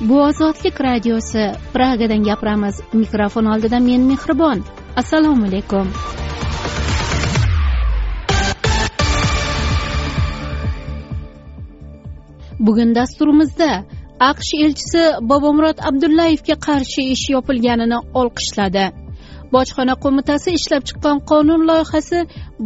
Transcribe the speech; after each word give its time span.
bu 0.00 0.22
ozodlik 0.22 0.80
radiosi 0.80 1.52
pragadan 1.74 2.22
gapiramiz. 2.24 2.80
Mikrofon 2.92 3.44
oldida 3.44 3.78
men 3.78 4.00
mehribon. 4.00 4.62
Assalomu 4.96 5.46
alaykum. 5.46 5.88
Bugun 12.58 12.94
dasturimizda 12.94 13.84
aqsh 14.20 14.52
elchisi 14.64 15.02
bobomurod 15.30 15.78
abdullayevga 15.88 16.56
qarshi 16.68 17.02
ish 17.14 17.30
yopilganini 17.30 17.98
olqishladi. 18.20 18.86
Bojxona 19.54 19.94
qo'mitasi 20.04 20.50
ishlab 20.58 20.82
chiqqan 20.88 21.18
qonun 21.30 21.62
loyihasi 21.70 22.18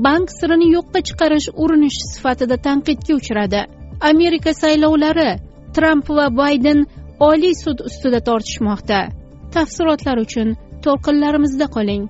bank 0.06 0.26
sirini 0.38 0.66
yo'qqa 0.76 1.00
chiqarish 1.08 1.48
urinishi 1.62 2.04
sifatida 2.14 2.56
tanqidga 2.66 3.12
uchradi. 3.20 3.60
Amerika 4.10 4.50
saylovlari 4.62 5.30
tramp 5.74 6.10
va 6.16 6.26
bayden 6.40 6.78
oliy 7.28 7.54
sud 7.64 7.78
ustida 7.88 8.20
tortishmoqda. 8.28 9.00
Tafsilotlar 9.54 10.18
uchun 10.26 10.48
to'lqinlarimizda 10.84 11.66
qoling. 11.76 12.04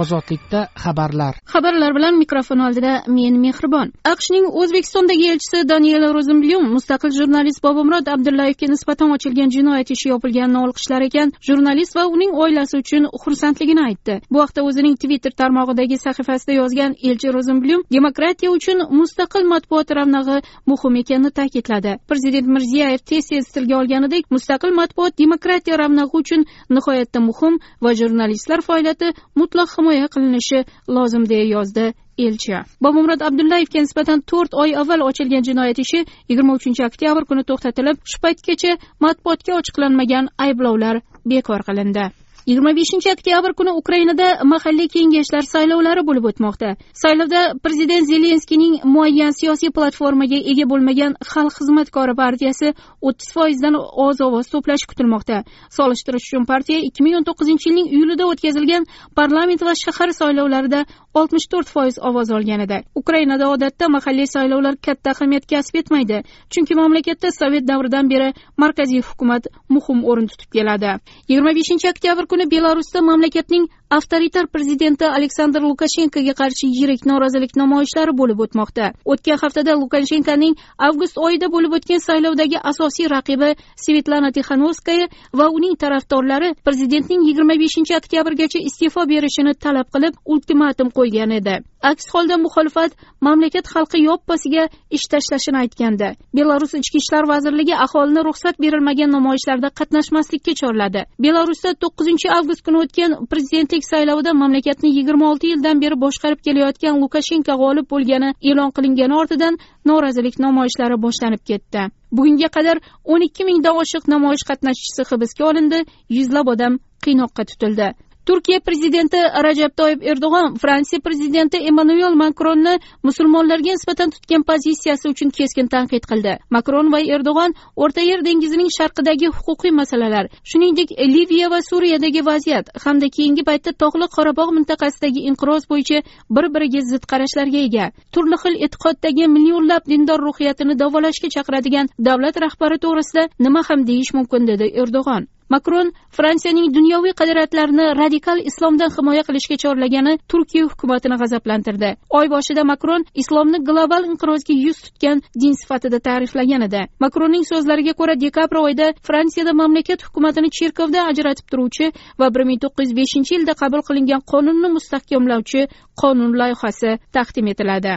Ozodlikda 0.00 0.60
xabarlar. 0.82 1.34
Xabarlar 1.52 1.94
bilan 1.96 2.18
mikrofon 2.22 2.60
oldida 2.66 2.92
men 3.06 3.34
mehribon. 3.44 3.92
Aqshning 4.12 4.46
o'zbekistondagi 4.60 5.28
elchisi 5.32 5.68
daniel 5.68 6.04
rozenblyum 6.16 6.64
mustaqil 6.74 7.12
jurnalist 7.18 7.62
bobomurod 7.66 8.06
abdullayevga 8.14 8.66
nisbatan 8.74 9.12
ochilgan 9.16 9.50
jinoyat 9.56 9.90
ishi 9.94 10.08
yopilganini 10.12 10.58
olqishlar 10.64 11.02
ekan 11.08 11.32
jurnalist 11.48 11.96
va 11.96 12.06
uning 12.14 12.32
oilasi 12.44 12.78
uchun 12.82 13.08
xursandligini 13.24 13.82
aytdi. 13.88 14.14
Bu 14.32 14.42
haqda 14.44 14.64
o'zining 14.68 14.96
twitter 15.02 15.32
tarmog'idagi 15.40 15.98
sahifasida 16.06 16.52
yozgan 16.60 16.96
elchi 17.08 17.28
rozenblyum 17.36 17.82
demokratiya 17.96 18.50
uchun 18.58 18.78
mustaqil 19.00 19.44
matbuot 19.52 19.94
ravnag'i 19.98 20.38
muhim 20.70 20.94
ekanini 21.02 21.30
ta'kidladi. 21.38 21.92
Prezident 22.10 22.46
mirziyoyev 22.54 23.02
tez 23.10 23.26
tez 23.32 23.52
tilga 23.54 23.76
olganidek 23.82 24.30
mustaqil 24.34 24.72
matbuot 24.80 25.18
demokratiya 25.22 25.78
ravnag'i 25.82 26.16
uchun 26.22 26.46
nihoyatda 26.76 27.20
muhim 27.28 27.54
va 27.84 27.94
jurnalistlar 28.00 28.60
faoliyati 28.68 29.12
mutlaq 29.40 29.68
himoya 29.82 30.06
qilinishi 30.14 30.64
lozim 30.96 31.24
deya 31.30 31.46
yozdi 31.56 31.86
elchi. 32.26 32.56
Bobomurod 32.84 33.22
abdullayevga 33.28 33.80
nisbatan 33.84 34.22
to'rt 34.30 34.54
oy 34.62 34.74
avval 34.82 35.02
ochilgan 35.08 35.46
jinoyat 35.48 35.78
ishi 35.84 36.00
yigirma 36.30 36.56
uchinchi 36.58 36.86
oktyabr 36.88 37.26
kuni 37.30 37.42
to'xtatilib 37.50 38.02
shu 38.10 38.18
paytgacha 38.24 38.72
matbuotga 39.04 39.58
ochiqlanmagan 39.60 40.30
ayblovlar 40.46 41.00
bekor 41.32 41.66
qilindi. 41.68 42.04
Yigirma 42.46 42.72
beshinchi 42.78 43.12
oktyabr 43.14 43.52
kuni 43.58 43.72
ukrainada 43.80 44.26
mahalliy 44.52 44.88
kengashlar 44.94 45.44
saylovlari 45.54 46.02
bo'lib 46.08 46.24
o'tmoqda. 46.30 46.68
Saylovda 47.02 47.40
prezident 47.64 48.08
zelenskiyning 48.12 48.74
muayyan 48.94 49.32
siyosiy 49.40 49.70
platformaga 49.76 50.38
ega 50.52 50.64
bo'lmagan 50.72 51.12
xalq 51.32 51.54
xizmatkori 51.58 52.14
partiyasi 52.22 52.74
o'ttiz 53.08 53.28
foizdan 53.36 53.74
oz 54.06 54.20
ovoz 54.26 54.46
to'plashi 54.54 54.86
kutilmoqda. 54.90 55.36
Solishtirish 55.78 56.26
uchun 56.28 56.46
partiya 56.52 56.78
ikki 56.88 57.06
ming 57.06 57.18
o'n 57.18 57.26
to'qqizinchi 57.28 57.68
yilning 57.68 57.88
iyulida 57.96 58.24
o'tkazilgan 58.32 58.88
parlament 59.18 59.62
va 59.68 59.74
shahar 59.84 60.10
saylovlarida 60.20 60.80
oltmish 61.14 61.46
to'rt 61.52 61.68
foiz 61.74 61.98
ovoz 62.08 62.30
olganida. 62.30 62.82
Ukrainada 62.94 63.48
odatda 63.54 63.88
mahalliy 63.88 64.26
saylovlar 64.34 64.76
katta 64.86 65.10
ahamiyat 65.14 65.46
kasb 65.52 65.76
etmaydi 65.82 66.22
chunki 66.52 66.74
mamlakatda 66.80 67.30
sovet 67.38 67.68
davridan 67.68 68.10
beri 68.12 68.32
markaziy 68.56 69.02
hukumat 69.08 69.46
muhim 69.68 70.04
o'rin 70.10 70.26
tutib 70.32 70.50
keladi. 70.56 70.96
Yigirma 71.28 71.52
beshinchi 71.58 71.90
oktyabr 71.92 72.26
kuni 72.32 72.50
belarusda 72.54 73.02
mamlakatning 73.10 73.68
avtoritar 73.96 74.46
prezidenti 74.54 75.04
aleksandr 75.04 75.60
lukashenkoga 75.70 76.34
qarshi 76.40 76.66
yirik 76.78 77.02
norozilik 77.10 77.52
namoyishlari 77.60 78.12
bo'lib 78.20 78.38
o'tmoqda. 78.44 78.86
O'tgan 79.12 79.38
haftada 79.42 79.72
lukashenkoning 79.82 80.54
avgust 80.88 81.18
oyida 81.26 81.50
bo'lib 81.54 81.76
o'tgan 81.78 82.00
saylovdagi 82.08 82.58
asosiy 82.70 83.10
raqibi 83.14 83.50
svetlana 83.84 84.30
tixanovskaya 84.36 85.10
va 85.38 85.46
uning 85.56 85.74
tarafdorlari 85.82 86.54
prezidentning 86.66 87.26
yigirma 87.28 87.58
beshinchi 87.64 87.98
oktyabrgacha 88.00 88.64
iste'fo 88.68 89.04
berishini 89.12 89.54
talab 89.64 89.92
qilib 89.94 90.14
ultimatum 90.32 90.88
qo'ygan 90.98 91.36
edi. 91.40 91.58
Aks 91.90 92.04
holda 92.14 92.36
muxolifat 92.38 92.92
mamlakat 93.26 93.66
xalqi 93.74 93.98
yoppasiga 94.08 94.64
ish 94.96 95.06
tashlashini 95.12 95.58
aytgandi. 95.64 96.08
Belarus 96.38 96.74
ichki 96.80 96.98
ishlar 97.02 97.24
vazirligi 97.32 97.74
aholini 97.84 98.22
ruxsat 98.28 98.56
berilmagan 98.64 99.10
namoyishlarda 99.16 99.68
qatnashmaslikka 99.78 100.52
chorladi. 100.60 101.02
Belarusda 101.24 101.74
to'qqizinchi 101.82 102.28
avgust 102.38 102.62
kuni 102.66 102.78
o'tgan 102.84 103.10
prezidentlik 103.32 103.81
saylovida 103.90 104.32
mamlakatni 104.42 104.90
yigirma 104.96 105.30
olti 105.30 105.46
yildan 105.52 105.80
beri 105.82 105.96
boshqarib 106.04 106.40
kelayotgan 106.46 107.00
lukashenko 107.02 107.54
g'olib 107.62 107.86
bo'lgani 107.92 108.30
e'lon 108.50 108.70
qilingani 108.76 109.18
ortidan 109.20 109.58
norozilik 109.90 110.38
namoyishlari 110.44 110.96
boshlanib 111.04 111.42
ketdi. 111.50 111.82
Bugunga 112.16 112.48
qadar 112.56 112.76
o'n 113.12 113.26
ikki 113.28 113.48
mingdan 113.48 113.82
oshiq 113.82 114.08
namoyish 114.14 114.44
qatnashchisi 114.50 115.02
hibsga 115.10 115.44
olindi 115.50 115.78
yuzlab 116.16 116.46
odam 116.54 116.80
qiynoqqa 117.04 117.42
tutildi. 117.50 117.88
Turkiya 118.26 118.60
prezidenti 118.60 119.18
rajab 119.46 119.72
toyib 119.76 120.02
erdo'g'on 120.12 120.56
fransiya 120.62 121.00
prezidenti 121.06 121.58
emmanuel 121.70 122.14
makronni 122.24 122.74
musulmonlarga 123.08 123.74
nisbatan 123.76 124.10
tutgan 124.14 124.42
pozitsiyasi 124.50 125.08
uchun 125.12 125.30
keskin 125.38 125.68
tanqid 125.74 126.06
qildi. 126.10 126.36
Makron 126.50 126.92
va 126.94 127.00
erdo'g'on 127.16 127.54
o'rta 127.76 128.04
yer 128.10 128.24
dengizining 128.28 128.70
sharqidagi 128.78 129.32
huquqiy 129.38 129.74
masalalar 129.80 130.30
shuningdek 130.50 130.94
liviya 131.14 131.50
va 131.54 131.60
suriyadagi 131.70 132.24
vaziyat 132.30 132.70
hamda 132.84 133.10
keyingi 133.16 133.42
paytda 133.50 133.72
tog'li 133.82 134.06
qorabog' 134.16 134.54
mintaqasidagi 134.58 135.26
inqiroz 135.30 135.68
bo'yicha 135.72 136.02
bir 136.36 136.46
biriga 136.54 136.80
zid 136.90 137.04
qarashlarga 137.12 137.60
ega. 137.68 137.90
Turli 138.14 138.36
xil 138.42 138.54
e'tiqoddagi 138.64 139.28
millionlab 139.36 139.82
dindor 139.92 140.20
ruhiyatini 140.28 140.78
davolashga 140.82 141.28
chaqiradigan 141.36 141.92
davlat 142.08 142.36
rahbari 142.46 142.78
to'g'risida 142.84 143.28
nima 143.44 143.60
ham 143.68 143.86
deyish 143.90 144.14
mumkin 144.18 144.46
dedi 144.50 144.66
erdo'g'on. 144.82 145.24
Makron 145.54 145.92
fransiyaning 146.16 146.68
dunyoviy 146.76 147.14
qadriyatlarini 147.20 147.86
radikal 148.02 148.38
islomdan 148.50 148.90
himoya 148.96 149.22
qilishga 149.28 149.56
chorlagani 149.64 150.12
turkiya 150.32 150.68
hukumatini 150.72 151.16
g'azablantirdi. 151.22 151.90
Oy 152.18 152.26
boshida 152.34 152.62
makron 152.72 153.02
islomni 153.22 153.58
global 153.68 154.02
inqirozga 154.10 154.54
yuz 154.64 154.78
tutgan 154.86 155.18
din 155.42 155.52
sifatida 155.60 155.98
ta'riflagan 156.08 156.62
edi. 156.68 156.82
Makronning 157.04 157.44
so'zlariga 157.50 157.92
ko'ra 158.00 158.14
dekabr 158.24 158.56
oyida 158.64 158.86
fransiyada 159.08 159.52
mamlakat 159.62 160.00
hukumatini 160.06 160.48
cherkovdan 160.58 161.04
ajratib 161.12 161.46
turuvchi 161.52 161.86
va 162.20 162.26
bir 162.34 162.42
ming 162.48 162.60
to'qqiz 162.64 162.92
yuz 162.92 162.98
beshinchi 163.00 163.34
yilda 163.36 163.54
qabul 163.62 163.82
qilingan 163.88 164.20
qonunni 164.32 164.68
mustahkamlovchi 164.76 165.60
qonun 166.02 166.32
loyihasi 166.40 166.90
taqdim 167.16 167.46
etiladi. 167.52 167.94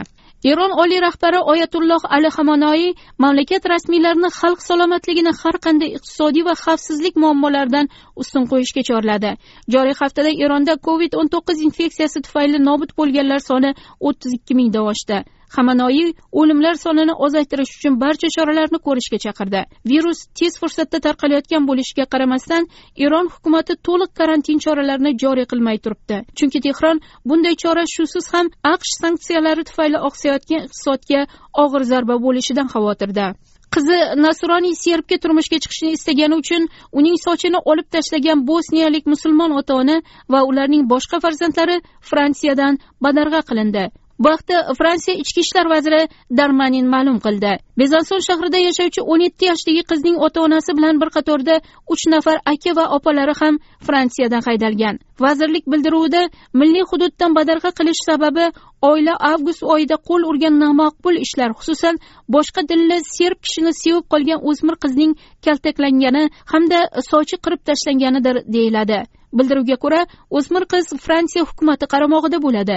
Eron 0.50 0.72
oliy 0.82 1.00
rahbari 1.06 1.38
oyatulloh 1.52 2.02
ali 2.16 2.28
hamonoiy 2.36 2.90
mamlakat 3.24 3.64
rasmiylarini 3.72 4.30
xalq 4.40 4.60
salomatligini 4.68 5.32
har 5.40 5.56
qanday 5.66 5.90
iqtisodiy 5.98 6.44
va 6.48 6.54
xavfsizlik 6.64 7.14
muammolaridan 7.22 7.90
ustun 8.22 8.44
qo'yishga 8.52 8.82
chorladi. 8.88 9.30
Joriy 9.74 9.96
haftada 10.00 10.30
eronda 10.44 10.74
covid 10.88 11.12
o'n 11.20 11.32
to'qqiz 11.34 11.64
infeksiyasi 11.68 12.22
tufayli 12.26 12.58
nobud 12.68 12.90
bo'lganlar 12.98 13.40
soni 13.48 13.70
o'ttiz 14.08 14.38
ikki 14.38 14.54
mingdan 14.60 14.92
oshdi. 14.92 15.18
Hamanoyi 15.56 16.06
o'limlar 16.40 16.74
sonini 16.84 17.14
ozaytirish 17.24 17.72
uchun 17.78 17.94
barcha 18.02 18.28
choralarni 18.36 18.78
ko'rishga 18.86 19.18
chaqirdi. 19.24 19.60
Virus 19.90 20.20
tez 20.38 20.52
fursatda 20.60 20.98
tarqalayotgan 21.06 21.62
bo'lishiga 21.70 22.04
qaramasdan 22.12 22.68
eron 23.06 23.26
hukumati 23.34 23.74
to'liq 23.86 24.10
karantin 24.20 24.58
choralarini 24.64 25.12
joriy 25.22 25.46
qilmay 25.52 25.78
turibdi. 25.84 26.16
Chunki 26.38 26.58
tehron 26.66 27.00
bunday 27.28 27.54
chora 27.62 27.84
shusiz 27.96 28.26
ham 28.34 28.46
aqsh 28.74 28.92
sanksiyalari 29.02 29.62
tufayli 29.68 29.98
oqsayotgan 30.08 30.62
iqtisodga 30.66 31.20
og'ir 31.64 31.82
zarba 31.92 32.14
bo'lishidan 32.26 32.66
xavotirda. 32.74 33.26
Qizi 33.74 33.98
nasroniy 34.24 34.74
serbga 34.84 35.16
turmushga 35.22 35.58
chiqishni 35.64 35.90
istagani 35.96 36.36
uchun 36.42 36.62
uning 36.98 37.16
sochini 37.26 37.58
olib 37.72 37.88
tashlagan 37.96 38.46
bosniyalik 38.50 39.04
musulmon 39.12 39.56
ota 39.60 39.74
ona 39.82 39.96
va 40.32 40.40
ularning 40.50 40.84
boshqa 40.92 41.20
farzandlari 41.24 41.76
fransiyadan 42.10 42.78
badarg'a 43.04 43.40
qilindi. 43.48 43.84
Bu 44.18 44.28
haqda 44.34 44.74
fransiya 44.78 45.16
ichki 45.22 45.40
ishlar 45.40 45.66
vaziri 45.74 46.08
darmanin 46.38 46.86
ma'lum 46.94 47.18
qildi. 47.26 47.52
Bezanson 47.80 48.20
shahrida 48.28 48.58
yashovchi 48.68 49.00
o'n 49.12 49.20
yetti 49.26 49.44
yoshdagi 49.50 49.82
qizning 49.90 50.16
ota 50.26 50.40
onasi 50.46 50.76
bilan 50.78 51.00
bir 51.00 51.10
qatorda 51.16 51.54
uch 51.92 52.04
nafar 52.14 52.36
aka 52.52 52.72
va 52.78 52.84
opalari 52.96 53.34
ham 53.40 53.54
fransiyadan 53.86 54.42
haydalgan. 54.48 54.94
Vazirlik 55.24 55.64
bildiruvida 55.72 56.22
milliy 56.60 56.84
hududdan 56.90 57.34
badarg'a 57.38 57.70
qilish 57.78 58.02
sababi 58.08 58.46
oila 58.90 59.14
avgust 59.32 59.62
oyida 59.74 59.96
qo'l 60.08 60.22
urgan 60.30 60.54
nomaqbul 60.64 61.16
ishlar 61.26 61.50
xususan 61.58 61.94
boshqa 62.34 62.60
dinli 62.70 62.98
serb 63.16 63.38
kishini 63.44 63.72
sevib 63.82 64.04
qolgan 64.12 64.40
o'smir 64.48 64.76
qizning 64.84 65.12
kaltaklangani 65.44 66.24
hamda 66.52 66.80
sochi 67.10 67.36
qirib 67.44 67.60
tashlanganidir 67.68 68.36
deyiladi. 68.54 68.98
Bildiruvga 69.36 69.76
ko'ra 69.84 70.00
o'smir 70.36 70.62
qiz 70.72 70.86
fransiya 71.06 71.42
hukumati 71.50 71.84
qaramog'ida 71.92 72.38
bo'ladi. 72.46 72.76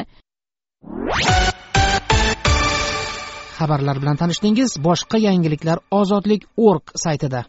Xabarlar 3.60 3.98
bilan 4.02 4.18
tanishdingiz. 4.22 4.72
Boshqa 4.88 5.18
yangiliklar 5.28 5.78
ozodlik 6.00 6.42
org 6.70 6.86
saytida. 7.06 7.44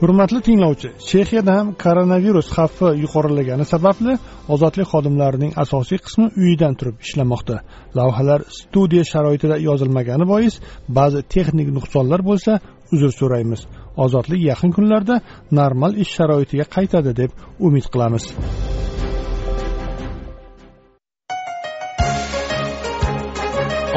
Hurmatli 0.00 0.40
tinglovchi 0.46 0.88
chexiyada 1.08 1.52
ham 1.58 1.68
koronavirus 1.84 2.48
xavfi 2.56 2.88
yuqorilagani 3.02 3.64
sababli 3.72 4.12
ozodlik 4.54 4.86
xodimlarining 4.92 5.52
asosiy 5.64 5.98
qismi 6.06 6.26
uyidan 6.42 6.74
turib 6.78 6.96
ishlamoqda. 7.06 7.56
Lavhalar 7.98 8.40
studiya 8.58 9.04
sharoitida 9.12 9.56
yozilmagani 9.68 10.24
bois 10.32 10.54
ba'zi 10.98 11.20
texnik 11.34 11.68
nuqsonlar 11.76 12.20
bo'lsa 12.28 12.52
uzr 12.94 13.10
so'raymiz. 13.20 13.60
Ozodlik 14.04 14.40
yaqin 14.50 14.70
kunlarda 14.76 15.16
normal 15.58 15.92
ish 16.02 16.12
sharoitiga 16.18 16.64
qaytadi 16.76 17.10
deb 17.20 17.30
umid 17.66 17.86
qilamiz. 17.92 18.24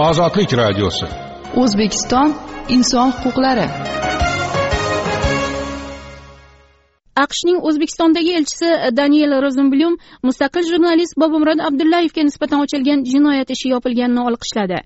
Ozodlik 0.07 0.51
radiosi 0.61 1.05
o'zbekiston 1.61 2.29
inson 2.75 3.09
huquqlari. 3.21 3.65
Aqshning 7.23 7.57
o'zbekistondagi 7.67 8.31
elchisi 8.39 8.69
daniel 8.99 9.31
rozenblyum 9.45 9.97
mustaqil 10.27 10.63
jurnalist 10.71 11.17
bobomurod 11.21 11.59
abdullayevga 11.69 12.23
nisbatan 12.29 12.63
ochilgan 12.65 12.99
jinoyat 13.11 13.49
ishi 13.55 13.67
yopilganini 13.75 14.21
olqishladi 14.29 14.79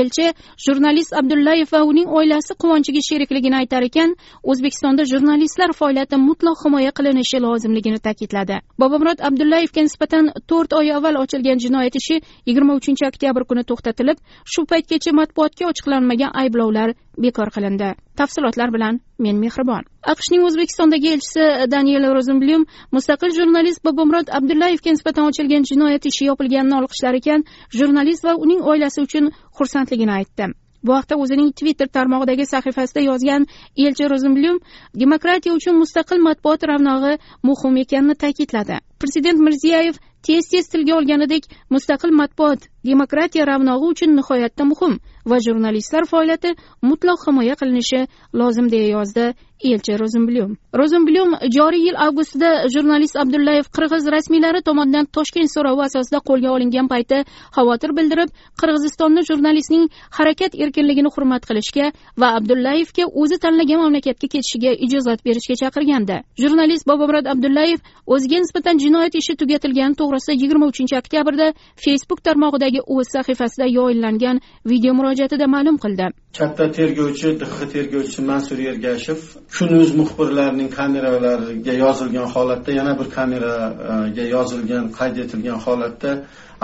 elchi 0.00 0.26
jurnalist 0.64 1.12
abdullayev 1.20 1.68
va 1.72 1.80
uning 1.90 2.08
oilasi 2.20 2.56
quvonchiga 2.62 3.02
sherikligini 3.08 3.56
aytar 3.60 3.82
ekan 3.88 4.14
o'zbekistonda 4.50 5.04
jurnalistlar 5.12 5.72
faoliyati 5.80 6.16
mutlaq 6.28 6.64
himoya 6.64 6.92
qilinishi 6.98 7.42
lozimligini 7.46 7.98
ta'kidladi. 8.06 8.56
Bobomurod 8.80 9.20
abdullayevga 9.28 9.82
nisbatan 9.88 10.32
to'rt 10.50 10.72
oy 10.80 10.92
avval 10.96 11.20
ochilgan 11.22 11.58
jinoyat 11.64 11.94
ishi 12.00 12.16
yigirma 12.48 12.72
uchinchi 12.80 13.06
oktyabr 13.10 13.44
kuni 13.50 13.64
to'xtatilib 13.70 14.18
shu 14.52 14.66
paytgacha 14.70 15.12
matbuotga 15.20 15.70
ochiqlanmagan 15.72 16.36
ayblovlar 16.42 16.94
bekor 17.24 17.50
qilindi. 17.54 17.90
Tafsilotlar 18.18 18.72
bilan 18.76 19.00
men 19.18 19.36
mehribon. 19.44 19.84
Aqshning 20.12 20.46
o'zbekistondagi 20.48 21.12
elchisi 21.14 21.44
daniel 21.74 22.08
rozenblyum 22.16 22.64
mustaqil 22.96 23.36
jurnalist 23.38 23.84
bobomurod 23.84 24.32
abdullayevga 24.38 24.96
nisbatan 24.96 25.28
ochilgan 25.30 25.68
jinoyat 25.70 26.08
ishi 26.12 26.30
yopilganini 26.30 26.80
olqishlar 26.80 27.20
ekan 27.20 27.46
jurnalist 27.78 28.24
va 28.24 28.34
uning 28.44 28.66
oilasi 28.72 29.06
uchun 29.06 29.30
xursandligini 29.58 30.18
aytdi. 30.20 30.52
Bu 30.84 30.94
haqda 30.96 31.16
o'zining 31.22 31.50
twitter 31.60 31.88
tarmog'idagi 31.96 32.44
sahifasida 32.52 33.00
yozgan 33.06 33.42
elchi 33.86 34.04
rozenblyum 34.12 34.60
demokratiya 35.02 35.56
uchun 35.58 35.76
mustaqil 35.82 36.22
matbuot 36.28 36.62
ravnog'i 36.70 37.18
muhim 37.48 37.76
ekanini 37.82 38.14
ta'kidladi. 38.22 38.78
Prezident 39.00 39.38
mirziyoyev 39.46 40.00
tez 40.26 40.48
tez 40.52 40.68
tilga 40.72 40.96
olganidek 41.00 41.44
mustaqil 41.74 42.16
matbuot 42.20 42.60
demokratiya 42.90 43.46
ravnog'i 43.50 43.92
uchun 43.94 44.16
nihoyatda 44.20 44.64
muhim. 44.72 44.94
Va 45.30 45.38
jurnalistlar 45.46 46.04
faoliyati 46.12 46.54
mutlaq 46.90 47.26
himoya 47.28 47.54
qilinishi 47.60 48.00
lozim 48.40 48.66
deya 48.74 48.88
yozdi 48.96 49.26
elchi 49.64 49.92
rozenblyum 50.02 50.56
rozenblyum 50.80 51.30
joriy 51.56 51.82
yil 51.86 51.96
avgustida 52.06 52.50
jurnalist 52.74 53.16
abdullayev 53.22 53.66
qirg'iz 53.76 54.04
rasmiylari 54.14 54.60
tomonidan 54.68 55.06
toshkent 55.16 55.50
so'rovi 55.54 55.82
asosida 55.88 56.18
qo'lga 56.28 56.50
olingan 56.56 56.88
payti 56.92 57.18
xavotir 57.56 57.90
bildirib 57.98 58.30
qirg'izistonda 58.60 59.20
jurnalistning 59.30 59.84
harakat 60.18 60.52
erkinligini 60.64 61.10
hurmat 61.14 61.42
qilishga 61.50 61.86
va 62.20 62.28
abdullayevga 62.38 63.04
o'zi 63.22 63.36
tanlagan 63.44 63.82
mamlakatga 63.84 64.26
ketishiga 64.34 64.72
ijozat 64.86 65.20
berishga 65.26 65.54
chaqirgandi. 65.62 66.16
Jurnalist 66.42 66.84
bobomurod 66.90 67.26
abdullayev 67.32 67.80
o'ziga 68.14 68.38
nisbatan 68.44 68.82
jinoyat 68.84 69.14
ishi 69.20 69.36
tugatilgani 69.40 69.94
to'g'risida 70.00 70.34
yigirma 70.42 70.66
uchinchi 70.72 70.94
oktyabrda 71.02 71.46
facebook 71.84 72.20
tarmog'idagi 72.26 72.80
o'z 72.94 73.06
sahifasida 73.14 73.66
yoyinlangan 73.78 74.36
video 74.70 74.92
murojaatida 74.98 75.46
ma'lum 75.54 75.76
qildi. 75.84 76.06
Katta 76.38 76.72
tergovchi 76.72 77.28
dx 77.40 77.56
tergovchisi 77.72 78.22
mansur 78.30 78.58
ergashev 78.70 79.20
kunuz 79.56 79.90
muxbirlarining 80.00 80.70
kameralariga 80.78 81.74
yozilgan 81.84 82.28
holatda 82.34 82.70
yana 82.80 82.92
bir 83.00 83.08
kameraga 83.16 84.24
yozilgan 84.36 84.84
qayd 84.98 85.16
etilgan 85.24 85.58
holatda 85.66 86.10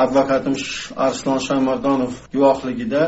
advokatim 0.04 0.54
arslon 1.06 1.40
shamardonov 1.48 2.12
guvohligida 2.34 3.02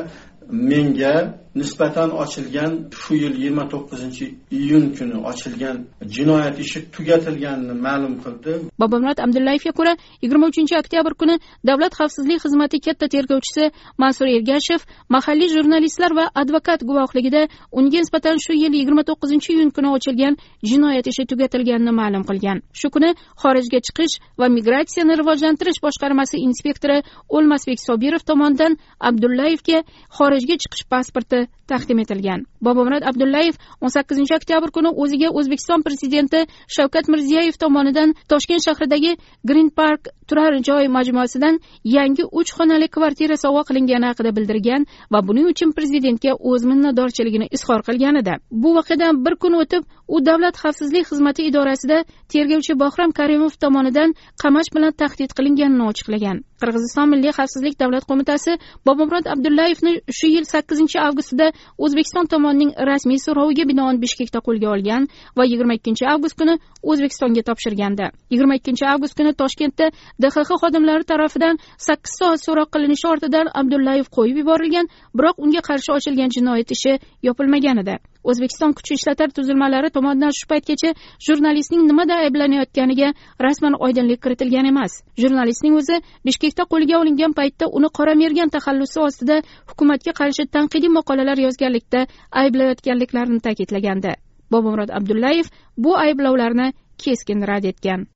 menga 0.70 1.14
nisbatan 1.54 2.10
ochilgan 2.22 2.72
shu 3.02 3.14
yil 3.14 3.34
yigirma 3.36 3.64
to'qqizinchi 3.72 4.26
iyun 4.50 4.84
kuni 4.98 5.16
ochilgan 5.30 5.76
jinoyat 6.16 6.56
ishi 6.64 6.80
tugatilganini 6.94 7.74
ma'lum 7.86 8.14
qildi. 8.24 8.52
Bobomurod 8.80 9.18
abdullayevga 9.24 9.72
ko'ra 9.78 9.92
yigirma 10.22 10.46
uchinchi 10.52 10.74
oktyabr 10.82 11.12
kuni 11.20 11.34
davlat 11.68 11.92
xavfsizlik 12.00 12.38
xizmati 12.44 12.78
katta 12.86 13.06
tergovchisi 13.14 13.64
mansur 14.02 14.26
ergashev 14.36 14.80
mahalliy 15.14 15.48
jurnalistlar 15.56 16.12
va 16.18 16.24
advokat 16.42 16.80
guvohligida 16.88 17.42
unga 17.78 17.98
nisbatan 18.02 18.36
shu 18.44 18.52
yil 18.62 18.72
yigirma 18.80 19.02
to'qqizinchi 19.10 19.50
iyun 19.56 19.70
kuni 19.76 19.88
ochilgan 19.96 20.34
jinoyat 20.70 21.06
ishi 21.12 21.22
tugatilganini 21.30 21.92
ma'lum 22.00 22.24
qilgan. 22.30 22.58
Shu 22.80 22.88
kuni 22.94 23.10
xorijga 23.42 23.80
chiqish 23.86 24.14
va 24.40 24.46
migratsiyani 24.56 25.14
rivojlantirish 25.20 25.80
boshqarmasi 25.86 26.36
inspektori 26.48 26.98
o'lmasbek 27.36 27.78
sobirov 27.88 28.22
tomonidan 28.30 28.72
abdullayevga 29.08 29.78
xorijga 30.18 30.56
chiqish 30.62 30.84
pasporti 30.92 31.37
taqdim 31.70 31.98
etilgan. 32.04 32.40
Bobomurod 32.66 33.04
abdullayev 33.10 33.56
o'n 33.82 33.92
sakkizinchi 33.96 34.34
oktyabr 34.38 34.70
kuni 34.76 34.90
o'ziga 35.02 35.28
o'zbekiston 35.38 35.84
prezidenti 35.86 36.40
shavkat 36.76 37.10
mirziyoyev 37.12 37.56
tomonidan 37.64 38.14
toshkent 38.32 38.64
shahridagi 38.66 39.12
green 39.50 39.70
park 39.80 40.08
turar 40.28 40.52
joy 40.68 40.88
majmuasidan 40.96 41.60
yangi 41.96 42.24
uch 42.40 42.50
xonali 42.58 42.88
kvartira 42.96 43.36
sovg'a 43.44 43.62
qilingani 43.68 44.06
haqida 44.10 44.34
bildirgan 44.36 44.86
va 45.12 45.20
buning 45.28 45.46
uchun 45.52 45.70
prezidentga 45.78 46.32
o'z 46.50 46.62
minnatdorchiligini 46.70 47.46
izhor 47.56 47.80
qilgan 47.88 48.20
edi 48.22 48.34
bu 48.62 48.74
voqeadan 48.78 49.24
bir 49.24 49.34
kun 49.42 49.54
o'tib 49.62 49.82
u 50.14 50.16
davlat 50.28 50.56
xavfsizlik 50.62 51.04
xizmati 51.10 51.48
idorasida 51.50 51.98
tergovchi 52.32 52.80
bahrom 52.82 53.10
karimov 53.18 53.52
tomonidan 53.64 54.14
qamash 54.42 54.70
bilan 54.76 54.92
tahdid 55.02 55.30
qilinganini 55.38 55.84
ochiqlagan. 55.90 56.47
Qirg'iziston 56.60 57.08
milliy 57.12 57.32
xavfsizlik 57.38 57.76
davlat 57.82 58.04
qo'mitasi 58.10 58.52
bobomurod 58.86 59.26
abdullayevni 59.34 59.92
shu 60.18 60.30
yil 60.34 60.44
sakkizinchi 60.52 60.98
avgustida 61.06 61.46
o'zbekiston 61.84 62.26
tomonining 62.32 62.72
rasmiy 62.90 63.20
so'roviga 63.26 63.64
binoan 63.70 64.00
bishkekda 64.04 64.42
qo'lga 64.46 64.68
olgan 64.74 65.08
va 65.38 65.44
yigirma 65.50 65.78
ikkinchi 65.78 66.04
avgust 66.14 66.36
kuni 66.40 66.54
o'zbekistonga 66.90 67.42
topshirgandi. 67.48 68.10
Yigirma 68.32 68.54
ikkinchi 68.60 68.84
avgust 68.92 69.14
kuni 69.18 69.32
toshkentda 69.42 69.86
dxx 70.22 70.48
xodimlari 70.62 71.04
tarafidan 71.12 71.62
sakkiz 71.86 72.18
soat 72.20 72.44
so'roq 72.46 72.68
qilinishi 72.74 73.06
ortidan 73.12 73.46
abdullayev 73.60 74.06
qo'yib 74.16 74.36
yuborilgan 74.42 74.86
biroq 75.18 75.36
unga 75.44 75.62
qarshi 75.68 75.90
ochilgan 75.96 76.30
jinoyat 76.36 76.70
ishi 76.76 76.92
yopilmagan 77.28 77.84
edi. 77.84 77.96
O'zbekiston 78.24 78.72
kuch 78.78 78.90
ishlatar 78.96 79.30
tuzilmalari 79.36 79.90
tomonidan 79.96 80.32
shu 80.38 80.46
paytgacha 80.52 80.90
jurnalistning 81.26 81.82
nimada 81.90 82.14
ayblanayotganiga 82.24 83.12
rasman 83.46 83.74
oydinlik 83.86 84.22
kiritilgan 84.24 84.66
emas. 84.72 84.92
Jurnalistning 85.22 85.74
o'zi 85.80 85.96
bishkekda 86.26 86.68
qo'lga 86.72 87.00
olingan 87.02 87.32
paytda 87.40 87.70
uni 87.78 87.88
qora 87.98 88.14
mergan 88.22 88.52
taxallusi 88.56 89.00
ostida 89.08 89.36
hukumatga 89.70 90.12
qarshi 90.20 90.46
tanqidiy 90.56 90.92
maqolalar 90.98 91.38
yozganlikda 91.46 92.06
ayblayotganliklarini 92.42 93.40
ta'kidlagandi. 93.46 94.12
Bobomurod 94.52 94.90
abdullayev 94.98 95.46
bu 95.84 95.96
ayblovlarni 96.04 96.72
keskin 97.04 97.46
rad 97.50 97.64
etgan. 97.64 98.06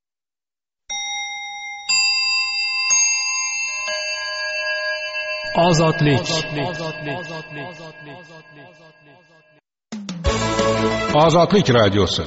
Ozodlik 5.56 6.26
ozodlik 11.14 11.68
radiosi 11.76 12.22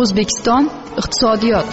o'zbekiston 0.00 0.64
iqtisodiyot. 1.00 1.68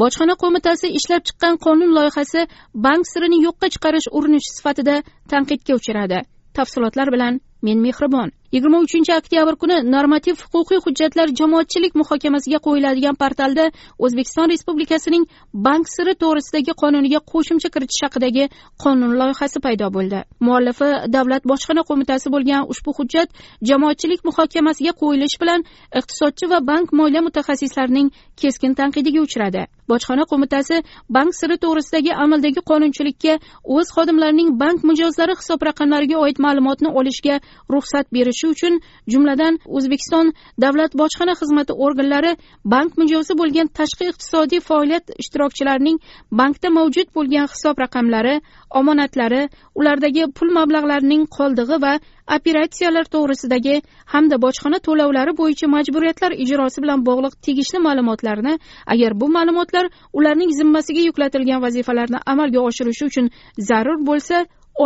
Bojxona 0.00 0.34
qo'mitasi 0.42 0.86
ishlab 0.98 1.22
chiqqan 1.28 1.54
qonun 1.66 1.90
loyihasi 1.98 2.40
bank 2.86 3.02
sirini 3.12 3.38
yo'qqa 3.46 3.66
chiqarish 3.74 4.08
urinishi 4.18 4.50
sifatida 4.56 4.96
tanqidga 5.32 5.72
uchradi. 5.80 6.18
Tafsilotlar 6.56 7.08
bilan 7.14 7.40
men 7.66 7.78
mehribon 7.86 8.28
yigirma 8.56 8.78
uchinchi 8.86 9.12
oktyabr 9.20 9.54
kuni 9.62 9.76
normativ 9.94 10.36
huquqiy 10.52 10.80
hujjatlar 10.84 11.28
jamoatchilik 11.40 11.92
muhokamasiga 12.00 12.58
qo'yiladigan 12.66 13.16
portalda 13.22 13.64
o'zbekiston 14.04 14.50
respublikasining 14.52 15.24
bank 15.66 15.84
siri 15.94 16.14
to'g'risidagi 16.22 16.72
qonuniga 16.82 17.20
qo'shimcha 17.32 17.68
kiritish 17.74 18.02
haqidagi 18.06 18.44
qonun 18.84 19.12
loyihasi 19.20 19.58
paydo 19.66 19.86
bo'ldi. 19.96 20.20
Muallifi 20.46 20.90
davlat 21.16 21.42
bojxona 21.52 21.82
qo'mitasi 21.90 22.34
bo'lgan 22.34 22.68
ushbu 22.72 22.90
hujjat 22.98 23.28
jamoatchilik 23.70 24.20
muhokamasiga 24.28 24.92
qo'yilishi 25.00 25.42
bilan 25.42 25.66
iqtisodchi 26.00 26.52
va 26.52 26.58
bank 26.70 26.86
moliya 27.00 27.26
mutaxassislarining 27.28 28.08
keskin 28.40 28.72
tanqidiga 28.80 29.20
uchradi. 29.28 29.64
Bojxona 29.90 30.24
qo'mitasi 30.30 30.76
bank 31.16 31.30
siri 31.40 31.56
to'g'risidagi 31.64 32.12
amaldagi 32.24 32.60
qonunchilikka 32.70 33.34
o'z 33.76 33.86
xodimlarining 33.96 34.50
bank 34.62 34.78
mijozlari 34.90 35.34
hisob 35.40 35.60
raqamlariga 35.68 36.16
oid 36.24 36.38
ma'lumotni 36.46 36.90
olishga 37.00 37.36
ruxsat 37.74 38.06
berishi 38.16 38.46
uchun 38.54 38.74
jumladan 39.12 39.54
o'zbekiston 39.76 40.26
davlat 40.64 40.92
bojxona 41.00 41.34
xizmati 41.40 41.72
organlari 41.86 42.32
bank 42.72 42.90
mijozi 43.00 43.38
bo'lgan 43.40 43.72
tashqi 43.78 44.04
iqtisodiy 44.12 44.60
faoliyat 44.68 45.04
ishtirokchilarining 45.22 45.98
bankda 46.40 46.68
mavjud 46.78 47.08
bo'lgan 47.16 47.46
hisob 47.54 47.76
raqamlari 47.84 48.34
omonatlari 48.80 49.42
ulardagi 49.78 50.22
pul 50.36 50.48
mablag'larining 50.58 51.22
qoldig'i 51.36 51.76
va 51.86 51.92
operatsiyalar 52.34 53.06
to'g'risidagi 53.14 53.76
hamda 54.14 54.36
bojxona 54.44 54.78
to'lovlari 54.86 55.32
bo'yicha 55.40 55.66
majburiyatlar 55.76 56.32
ijrosi 56.44 56.82
bilan 56.84 57.04
bog'liq 57.08 57.34
tegishli 57.46 57.78
ma'lumotlarni 57.86 58.54
agar 58.94 59.20
bu 59.20 59.26
ma'lumotlar 59.36 59.86
ularning 60.18 60.50
zimmasiga 60.60 61.02
yuklatilgan 61.08 61.62
vazifalarni 61.66 62.18
amalga 62.32 62.60
oshirishi 62.68 63.04
uchun 63.10 63.26
zarur 63.68 63.98
bo'lsa 64.08 64.36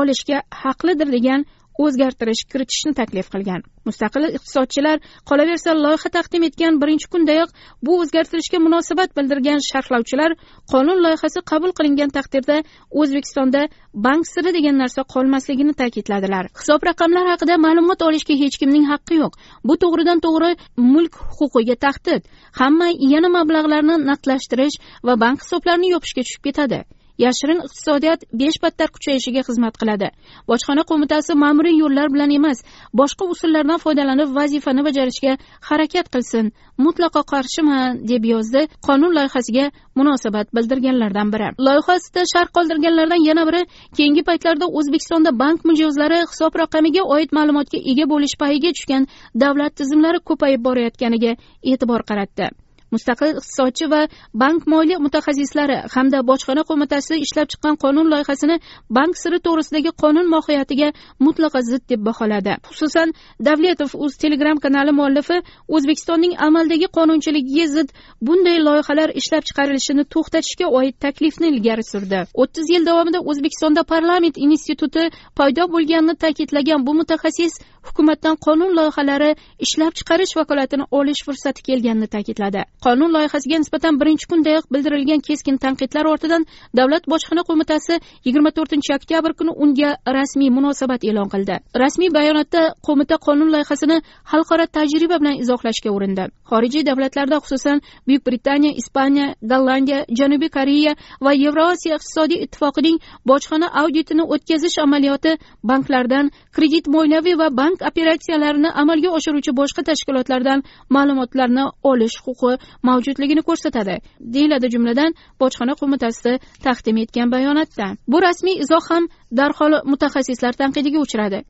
olishga 0.00 0.42
haqlidir 0.62 1.08
degan 1.16 1.46
o'zgartirish 1.84 2.42
kiritishni 2.52 2.92
taklif 3.00 3.26
qilgan. 3.34 3.60
Mustaqil 3.88 4.24
iqtisodchilar 4.36 4.96
qolaversa 5.30 5.70
loyiha 5.84 6.10
taqdim 6.16 6.42
etgan 6.48 6.80
birinchi 6.82 7.06
kundayoq 7.14 7.50
bu 7.86 7.92
o'zgartirishga 8.02 8.58
munosabat 8.66 9.16
bildirgan 9.16 9.60
sharhlovchilar 9.70 10.30
qonun 10.72 10.98
loyihasi 11.04 11.40
qabul 11.50 11.72
qilingan 11.78 12.10
taqdirda 12.18 12.56
o'zbekistonda 13.00 13.62
bank 14.06 14.22
siri 14.32 14.50
degan 14.58 14.76
narsa 14.82 15.02
qolmasligini 15.14 15.74
ta'kidladilar. 15.80 16.44
Hisob 16.60 16.80
raqamlar 16.90 17.26
haqida 17.32 17.54
ma'lumot 17.66 18.06
olishga 18.08 18.34
hech 18.42 18.56
kimning 18.62 18.86
haqqi 18.92 19.20
yo'q. 19.22 19.32
Bu 19.68 19.74
to'g'ridan 19.82 20.18
to'g'ri 20.26 20.50
mulk 20.92 21.14
huquqiga 21.38 21.76
tahdid. 21.84 22.22
Hamma 22.60 22.88
yana 23.14 23.28
mablag'larni 23.38 23.96
naqdlashtirish 24.10 24.76
va 25.06 25.20
bank 25.24 25.38
hisoblarini 25.44 25.94
yopishga 25.94 26.22
tushib 26.26 26.42
ketadi. 26.48 26.80
Yashirin 27.24 27.60
iqtisodiyot 27.66 28.20
besh 28.40 28.58
battar 28.64 28.88
kuchayishiga 28.94 29.42
xizmat 29.48 29.74
qiladi. 29.80 30.08
Bojxona 30.50 30.82
qo'mitasi 30.90 31.32
ma'muriy 31.44 31.76
yo'llar 31.82 32.08
bilan 32.14 32.30
emas 32.38 32.58
boshqa 33.00 33.24
usullardan 33.34 33.78
foydalanib 33.84 34.28
vazifani 34.38 34.82
bajarishga 34.88 35.32
harakat 35.68 36.06
qilsin. 36.14 36.52
Mutlaqo 36.84 37.22
qarshiman 37.32 38.00
deb 38.10 38.24
yozdi 38.34 38.62
qonun 38.86 39.12
loyihasiga 39.18 39.66
munosabat 39.98 40.46
bildirganlardan 40.56 41.28
biri. 41.34 41.48
Loyihasida 41.66 42.22
sharh 42.32 42.50
qoldirganlardan 42.56 43.20
yana 43.28 43.44
biri 43.48 43.62
keyingi 43.96 44.22
paytlarda 44.28 44.66
o'zbekistonda 44.78 45.30
bank 45.42 45.58
mijozlari 45.70 46.18
hisob 46.30 46.52
raqamiga 46.62 47.02
oid 47.14 47.30
ma'lumotga 47.38 47.78
ega 47.90 48.04
bo'lish 48.12 48.34
payiga 48.42 48.70
tushgan 48.76 49.06
davlat 49.42 49.72
tizimlari 49.80 50.18
ko'payib 50.28 50.60
borayotganiga 50.68 51.32
e'tibor 51.70 52.02
qaratdi. 52.10 52.46
Mustaqil 52.94 53.30
iqtisodchi 53.40 53.86
va 53.92 54.00
bank 54.42 54.60
moliya 54.72 54.98
mutaxassislari 55.06 55.76
hamda 55.94 56.18
bojxona 56.30 56.62
qo'mitasi 56.70 57.14
ishlab 57.26 57.46
chiqqan 57.52 57.74
qonun 57.84 58.06
loyihasini 58.12 58.56
bank 58.96 59.12
siri 59.22 59.38
to'g'risidagi 59.46 59.90
qonun 60.02 60.26
mohiyatiga 60.34 60.88
mutlaqo 61.26 61.60
zid 61.70 61.82
deb 61.90 62.00
baholadi. 62.08 62.52
Xususan 62.70 63.08
davletov 63.48 63.90
o'z 64.04 64.14
telegram 64.22 64.56
kanali 64.64 64.92
muallifi 65.00 65.38
o'zbekistonning 65.76 66.34
amaldagi 66.46 66.88
qonunchiligiga 66.98 67.66
zid 67.76 67.88
bunday 68.26 68.58
loyihalar 68.68 69.08
ishlab 69.20 69.42
chiqarilishini 69.48 70.04
to'xtatishga 70.14 70.66
oid 70.78 70.94
taklifni 71.04 71.46
ilgari 71.52 71.84
surdi. 71.92 72.20
O'ttiz 72.42 72.66
yil 72.74 72.82
davomida 72.90 73.20
o'zbekistonda 73.30 73.82
parlament 73.92 74.36
instituti 74.46 75.02
paydo 75.38 75.64
bo'lganini 75.74 76.14
ta'kidlagan 76.24 76.86
bu 76.86 76.92
mutaxassis 77.00 77.54
hukumatdan 77.88 78.36
qonun 78.46 78.70
loyihalari 78.78 79.30
ishlab 79.66 79.92
chiqarish 79.98 80.32
vakolatini 80.38 80.84
olish 80.98 81.22
fursati 81.26 81.62
kelganini 81.68 82.08
ta'kidladi. 82.14 82.60
Qonun 82.86 83.10
loyihasiga 83.16 83.58
nisbatan 83.62 84.00
birinchi 84.00 84.26
kundayoq 84.32 84.64
bildirilgan 84.72 85.20
keskin 85.28 85.56
tanqidlar 85.64 86.04
ortidan 86.12 86.46
davlat 86.78 87.04
bojxona 87.12 87.42
qo'mitasi 87.48 87.94
yigirma 88.26 88.50
to'rtinchi 88.58 88.90
oktyabr 88.98 89.32
kuni 89.38 89.52
unga 89.64 89.90
rasmiy 90.18 90.50
munosabat 90.56 91.00
e'lon 91.10 91.28
qildi. 91.34 91.56
Rasmiy 91.82 92.10
bayonotda 92.18 92.62
qo'mita 92.86 93.16
qonun 93.26 93.48
loyihasini 93.54 93.96
xalqaro 94.32 94.66
tajriba 94.76 95.16
bilan 95.22 95.36
izohlashga 95.42 95.90
urindi. 95.96 96.24
Xorijiy 96.50 96.84
davlatlarda 96.90 97.36
xususan 97.44 97.78
buyuk 98.06 98.22
britaniya 98.26 98.72
ispaniya 98.80 99.26
gollandiya 99.50 100.00
janubiy 100.18 100.50
koreya 100.56 100.92
va 101.24 101.32
yevrosiyo 101.44 101.94
iqtisodiy 101.98 102.42
ittifoqining 102.44 102.98
bojxona 103.30 103.68
auditini 103.82 104.24
o'tkazish 104.34 104.78
amaliyoti 104.84 105.32
banklardan 105.70 106.30
kredit 106.56 106.86
moliyaviy 106.94 107.36
va 107.42 107.48
bank 107.60 107.78
operatsiyalarini 107.90 108.70
amalga 108.82 109.10
oshiruvchi 109.18 109.52
boshqa 109.60 109.82
tashkilotlardan 109.90 110.64
ma'lumotlarni 110.96 111.64
olish 111.90 112.16
huquqi 112.26 112.52
mavjudligini 112.88 113.42
ko'rsatadi 113.48 113.94
deyiladi 114.34 114.66
jumladan 114.74 115.10
bojxona 115.40 115.74
qo'mitasi 115.80 116.32
taqdim 116.66 116.96
etgan 117.04 117.28
bayonotda. 117.34 117.86
Bu 118.10 118.18
rasmiy 118.26 118.60
izoh 118.64 118.84
ham 118.90 119.04
darhol 119.38 119.72
mutaxassislar 119.92 120.52
tanqidiga 120.60 120.98
uchradi. 121.06 121.40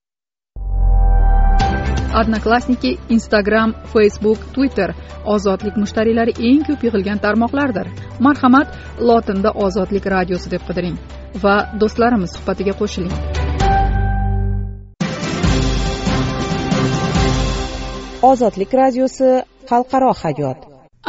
Odnoklassniki 2.15 2.97
instagram 3.09 3.75
facebook 3.93 4.39
twitter. 4.55 4.95
Ozodlik 5.25 5.77
mushtariylari 5.77 6.33
eng 6.51 6.63
ko'p 6.67 6.83
yig'ilgan 6.87 7.19
tarmoqlardir. 7.25 7.87
Marhamat 8.27 8.69
lotinda 9.09 9.51
ozodlik 9.67 10.07
radiosi 10.07 10.51
deb 10.51 10.65
qidiring 10.69 10.97
va 11.43 11.57
do'stlarimiz 11.81 12.35
suhbatiga 12.37 12.75
qo'shiling. 12.81 13.15
Ozodlik 18.31 18.75
radiosi 18.83 19.31
xalqaro 19.71 20.13
hayot. 20.23 20.67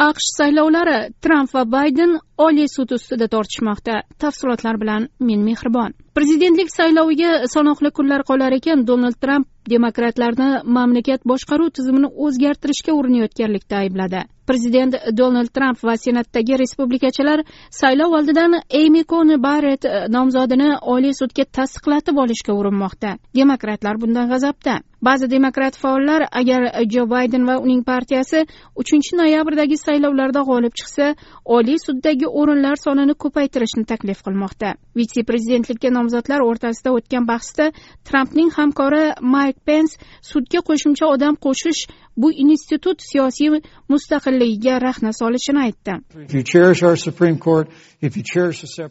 Aqsh 0.08 0.28
saylovlari 0.38 1.12
tramp 1.24 1.50
va 1.54 1.64
bayden 1.76 2.14
oliy 2.46 2.68
sud 2.74 2.94
ustida 2.96 3.26
tortishmoqda. 3.34 3.96
Tafsilotlar 4.22 4.78
bilan 4.82 5.08
men 5.20 5.40
mehribon. 5.48 5.92
Prezidentlik 6.16 6.70
sayloviga 6.78 7.32
sanoqli 7.54 7.90
kunlar 7.98 8.22
qolar 8.30 8.56
ekan 8.56 8.86
donald 8.86 9.18
tramp 9.20 9.51
demokratlarni 9.70 10.62
mamlakat 10.64 11.24
boshqaruv 11.24 11.70
tizimini 11.76 12.10
o'zgartirishga 12.26 12.92
urinayotganlikda 12.98 13.82
aybladi. 13.84 14.22
Prezident 14.46 14.96
donald 15.18 15.52
tramp 15.54 15.84
va 15.84 15.96
senatdagi 15.96 16.58
respublikachilar 16.62 17.44
saylov 17.70 18.16
oldidan 18.18 18.58
eymi 18.82 19.04
koni 19.04 19.38
barrett 19.42 19.86
nomzodini 20.08 20.70
oliy 20.94 21.14
sudga 21.20 21.44
tasdiqlatib 21.58 22.18
olishga 22.24 22.52
urinmoqda. 22.60 23.16
Demokratlar 23.34 24.00
bundan 24.02 24.28
g'azabda. 24.32 24.80
Ba'zi 25.02 25.30
demokrat 25.30 25.76
faollar 25.76 26.22
agar 26.40 26.62
jo 26.94 27.06
bayden 27.10 27.46
va 27.46 27.56
uning 27.58 27.82
partiyasi 27.84 28.44
uchinchi 28.82 29.16
noyabrdagi 29.20 29.76
saylovlarda 29.76 30.42
g'olib 30.48 30.74
chiqsa 30.80 31.14
oliy 31.56 31.78
suddagi 31.86 32.26
o'rinlar 32.40 32.76
sonini 32.84 33.14
ko'paytirishni 33.24 33.84
taklif 33.92 34.22
qilmoqda. 34.26 34.74
Vitse 34.96 35.24
prezidentlikka 35.30 35.90
nomzodlar 35.98 36.40
o'rtasida 36.48 36.94
o'tgan 36.98 37.26
bahsda 37.32 37.70
trampning 38.08 38.50
hamkori 38.58 39.04
mayk 39.34 39.56
pens 39.66 39.98
sudga 40.32 40.60
qo'shimcha 40.68 41.06
odam 41.14 41.34
qo'shish 41.46 41.82
bu 42.16 42.32
institut 42.32 42.98
siyosiy 43.02 43.60
mustaqilligiga 43.88 44.80
rahna 44.80 45.12
solishini 45.12 45.60
aytdi. 45.66 45.92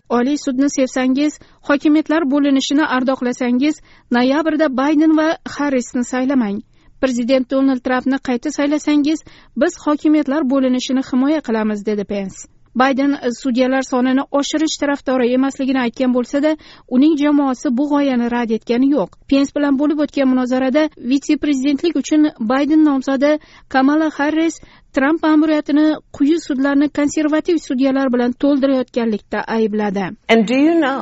Oliy 0.09 0.37
sudni 0.45 0.69
sevsangiz 0.77 1.39
hokimiyatlar 1.69 2.23
bo'linishini 2.33 2.85
ardoqlasangiz 2.95 3.75
noyabrda 4.11 4.67
bayden 4.81 5.17
va 5.17 5.27
harrisni 5.57 6.00
saylamang. 6.03 6.61
Prezident 7.01 7.51
donald 7.51 7.81
trampni 7.87 8.17
qayta 8.29 8.51
saylasangiz 8.51 9.19
biz 9.57 9.77
hokimiyatlar 9.85 10.49
bo'linishini 10.49 11.01
himoya 11.11 11.41
qilamiz 11.41 11.85
dedi 11.85 12.03
pens 12.03 12.45
bayden 12.75 13.11
e, 13.11 13.31
sudyalar 13.43 13.81
sonini 13.81 14.21
oshirish 14.31 14.77
tarafdori 14.79 15.33
emasligini 15.33 15.79
aytgan 15.79 16.13
bo'lsada 16.13 16.55
uning 16.89 17.17
jamoasi 17.23 17.77
bu 17.77 17.87
g'oyani 17.91 18.31
rad 18.31 18.49
etgani 18.57 18.91
yo'q. 18.95 19.09
Pens 19.29 19.55
bilan 19.55 19.79
bo'lib 19.79 19.99
o'tgan 20.05 20.27
munozarada 20.33 20.89
vitse 21.11 21.37
prezidentlik 21.37 21.95
uchun 22.01 22.29
bayden 22.39 22.85
nomzodi 22.85 23.31
kamala 23.69 24.09
harris 24.17 24.59
tramp 24.95 25.23
ma'muriyatini 25.23 25.87
quyi 26.17 26.37
sudlarni 26.47 26.89
konservativ 26.99 27.57
sudyalar 27.67 28.13
bilan 28.13 28.31
to'ldirayotganlikda 28.43 29.39
aybladi. 29.57 30.05
And 30.29 30.47
do 30.47 30.57
you 30.67 30.75
know 30.83 31.01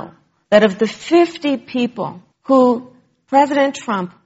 that 0.51 0.63
of 0.69 0.79
the 0.79 0.87
50 0.87 1.57
people 1.73 2.09
who 2.47 2.61
President 3.27 3.75
Trump 3.75 4.18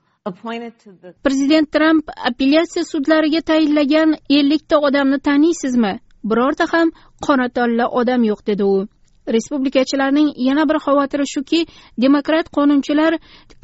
prezident 1.23 1.67
tramp 1.71 2.09
apellyatsiya 2.29 2.83
sudlariga 2.85 3.41
tayinlagan 3.41 4.13
ellikta 4.29 4.77
odamni 4.79 5.19
taniysizmi? 5.19 5.99
Birorta 6.23 6.65
ham 6.73 6.91
qora 7.25 7.47
tolla 7.57 7.87
odam 8.01 8.23
yo'q 8.23 8.45
dedi 8.49 8.63
u. 8.63 8.87
Respublikachilarning 9.35 10.29
yana 10.47 10.63
bir 10.69 10.79
xavotiri 10.85 11.25
shuki 11.33 11.59
demokrat 12.05 12.47
qonunchilar 12.57 13.17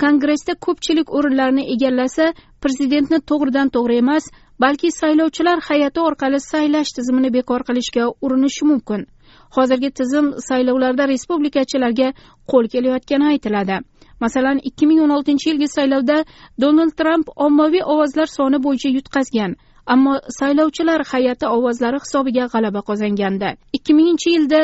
kongressda 0.04 0.54
ko'pchilik 0.66 1.13
o'rinlarni 1.20 1.63
egallasa 1.75 2.25
prezidentni 2.63 3.20
to'g'ridan 3.30 3.72
to'g'ri 3.75 4.01
emas 4.04 4.28
balki 4.66 4.92
saylovchilar 4.92 5.63
hay'ati 5.70 6.00
orqali 6.10 6.39
saylash 6.51 6.92
tizimini 6.98 7.34
bekor 7.38 7.63
qilishga 7.70 8.10
urinishi 8.25 8.66
mumkin. 8.72 9.08
Hozirgi 9.56 9.89
tizim 10.00 10.28
saylovlarda 10.50 11.08
respublikachilarga 11.13 12.10
qo'l 12.51 12.66
kelayotgani 12.74 13.25
aytiladi. 13.32 13.80
Masalan 14.23 14.57
ikki 14.69 14.85
ming 14.89 14.99
o'n 15.05 15.15
oltinchi 15.17 15.49
yilgi 15.49 15.67
saylovda 15.77 16.17
donald 16.63 16.93
tramp 16.99 17.27
ommaviy 17.47 17.83
ovozlar 17.93 18.27
soni 18.38 18.57
bo'yicha 18.65 18.89
yutqazgan 18.97 19.51
ammo 19.93 20.13
saylovchilar 20.39 21.01
hay'ati 21.11 21.45
ovozlari 21.55 21.99
hisobiga 22.03 22.45
g'alaba 22.53 22.81
qozongandi. 22.89 23.49
ikki 23.77 23.91
minginchi 23.97 24.29
yilda 24.35 24.61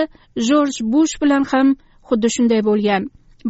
jorj 0.50 0.76
bush 0.94 1.14
bilan 1.22 1.44
ham 1.52 1.68
xuddi 2.10 2.30
shunday 2.36 2.62
bo'lgan. 2.70 3.04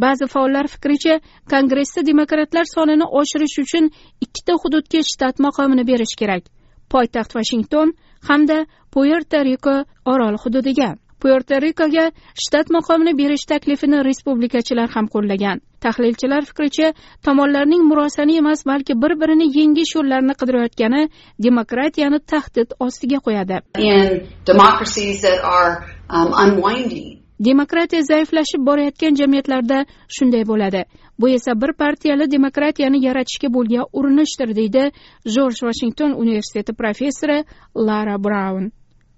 Ba'zi 0.03 0.25
faollar 0.33 0.65
fikricha 0.73 1.13
kongressda 1.51 2.01
demokratlar 2.11 2.65
sonini 2.75 3.05
oshirish 3.19 3.57
uchun 3.63 3.85
ikkita 4.25 4.53
hududga 4.61 5.01
shtat 5.11 5.35
maqomini 5.45 5.83
berish 5.91 6.15
kerak. 6.21 6.43
Poytaxt 6.91 7.31
vashington 7.37 7.87
hamda 8.29 8.57
puerto 8.93 9.39
riko 9.49 9.75
orol 10.13 10.35
hududiga. 10.43 10.89
Puerto 11.21 11.55
rikoga 11.65 12.05
shtat 12.43 12.67
maqomini 12.77 13.13
berish 13.21 13.45
taklifini 13.51 14.03
respublikachilar 14.09 14.89
ham 14.95 15.05
qo'llagan. 15.13 15.57
Tahlilchilar 15.85 16.45
fikricha 16.49 16.93
tomonlarning 17.25 17.83
murosani 17.89 18.37
emas 18.41 18.65
balki 18.71 18.93
bir 19.03 19.13
birini 19.21 19.47
yengish 19.57 19.91
yo'llarini 19.97 20.35
qidirayotgani 20.41 21.01
demokratiyani 21.47 22.19
tahdid 22.31 22.69
ostiga 22.85 23.19
qo'yadi. 23.27 23.55
Demokratiya 27.47 28.01
zaiflashib 28.11 28.61
borayotgan 28.69 29.15
jamiyatlarda 29.21 29.79
shunday 30.17 30.43
bo'ladi. 30.51 30.85
Bu 31.19 31.29
esa 31.29 31.61
bir 31.61 31.73
partiyali 31.73 32.31
demokratiyani 32.31 33.05
yaratishga 33.07 33.49
bo'lgan 33.57 33.85
urinishdir 33.93 34.55
deydi 34.59 34.83
jorj 35.35 35.63
vashington 35.67 36.11
universiteti 36.23 36.73
professori 36.81 37.39
lara 37.87 38.17
braun 38.23 38.71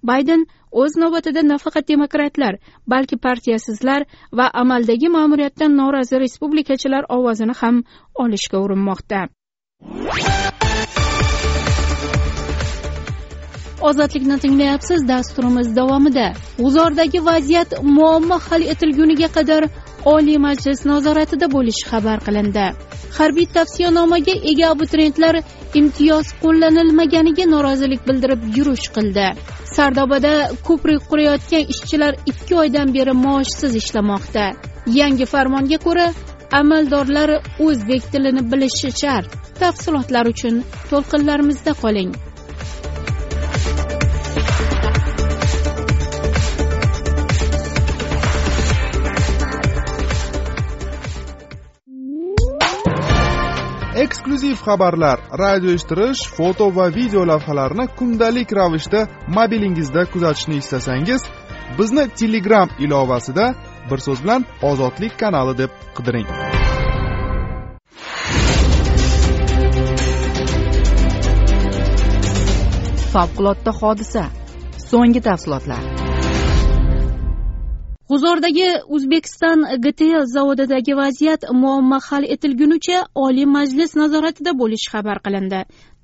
bayden 0.09 0.45
o'z 0.81 0.97
navbatida 1.03 1.41
nafaqat 1.53 1.87
demokratlar 1.93 2.53
balki 2.93 3.17
partiyasizlar 3.25 4.05
va 4.37 4.47
amaldagi 4.63 5.09
ma'muriyatdan 5.17 5.77
norozi 5.81 6.19
respublikachilar 6.25 7.03
ovozini 7.17 7.55
ham 7.61 7.83
olishga 8.23 8.57
urinmoqda. 8.65 9.19
Ozodlikni 13.81 14.37
tinglayapsiz 14.43 15.07
dasturimiz 15.07 15.75
davomida. 15.75 16.27
G'uzordagi 16.61 17.19
vaziyat 17.25 17.69
muammo 17.97 18.37
hal 18.47 18.61
etilguniga 18.73 19.29
qadar 19.37 19.67
oliy 20.13 20.37
majlis 20.47 20.79
nazoratida 20.91 21.47
bo'lishi 21.55 21.83
xabar 21.91 22.17
qilindi. 22.27 22.65
Harbiy 23.17 23.47
tavsiyanomaga 23.57 24.35
ega 24.51 24.71
abituriyentlar 24.73 25.35
imtiyoz 25.79 26.27
qo'llanilmaganiga 26.43 27.45
norozilik 27.53 28.01
bildirib 28.07 28.41
yurish 28.57 28.87
qildi. 28.95 29.27
Sardobada 29.75 30.33
ko'prik 30.67 31.01
qurayotgan 31.09 31.63
ishchilar 31.73 32.13
ikki 32.31 32.55
oydan 32.61 32.93
beri 32.97 33.13
maoshsiz 33.25 33.75
ishlamoqda. 33.81 34.45
Yangi 34.99 35.25
farmonga 35.33 35.77
ko'ra 35.87 36.07
amaldorlar 36.59 37.29
o'zbek 37.67 38.03
tilini 38.11 38.43
bilishi 38.51 38.91
shart. 39.01 39.29
Tafsilotlar 39.59 40.25
uchun 40.33 40.63
to'lqinlarimizda 40.91 41.73
qoling. 41.83 42.11
Eksklyuziv 54.47 54.65
xabarlar 54.65 55.19
radio 55.39 55.71
eshittirish 55.75 56.29
foto 56.37 56.69
va 56.69 56.87
video 56.87 57.25
lavhalarni 57.25 57.87
kundalik 57.97 58.51
ravishda 58.51 59.07
mobilingizda 59.27 60.05
kuzatishni 60.05 60.57
istasangiz 60.57 61.21
bizni 61.77 62.07
telegram 62.19 62.69
ilovasida 62.79 63.53
bir 63.91 63.99
so'z 63.99 64.23
bilan 64.23 64.45
ozodlik 64.61 65.19
kanali 65.19 65.57
deb 65.57 65.71
qidiring. 65.95 66.27
Favqulodda 73.13 73.71
hodisa. 73.81 74.29
So'nggi 74.89 75.21
tafsilotlar. 75.21 76.06
G'uzordagi 78.11 78.67
o'zbekiston 78.95 79.63
gtl 79.85 80.21
zavodidagi 80.33 80.93
vaziyat 80.99 81.41
muammo 81.61 81.97
hal 82.05 82.27
etilgunicha 82.35 83.01
oliy 83.23 83.47
majlis 83.55 83.95
nazoratida 84.01 84.53
bo'lishi 84.61 84.91
xabar 84.93 85.19
qilindi. 85.25 85.59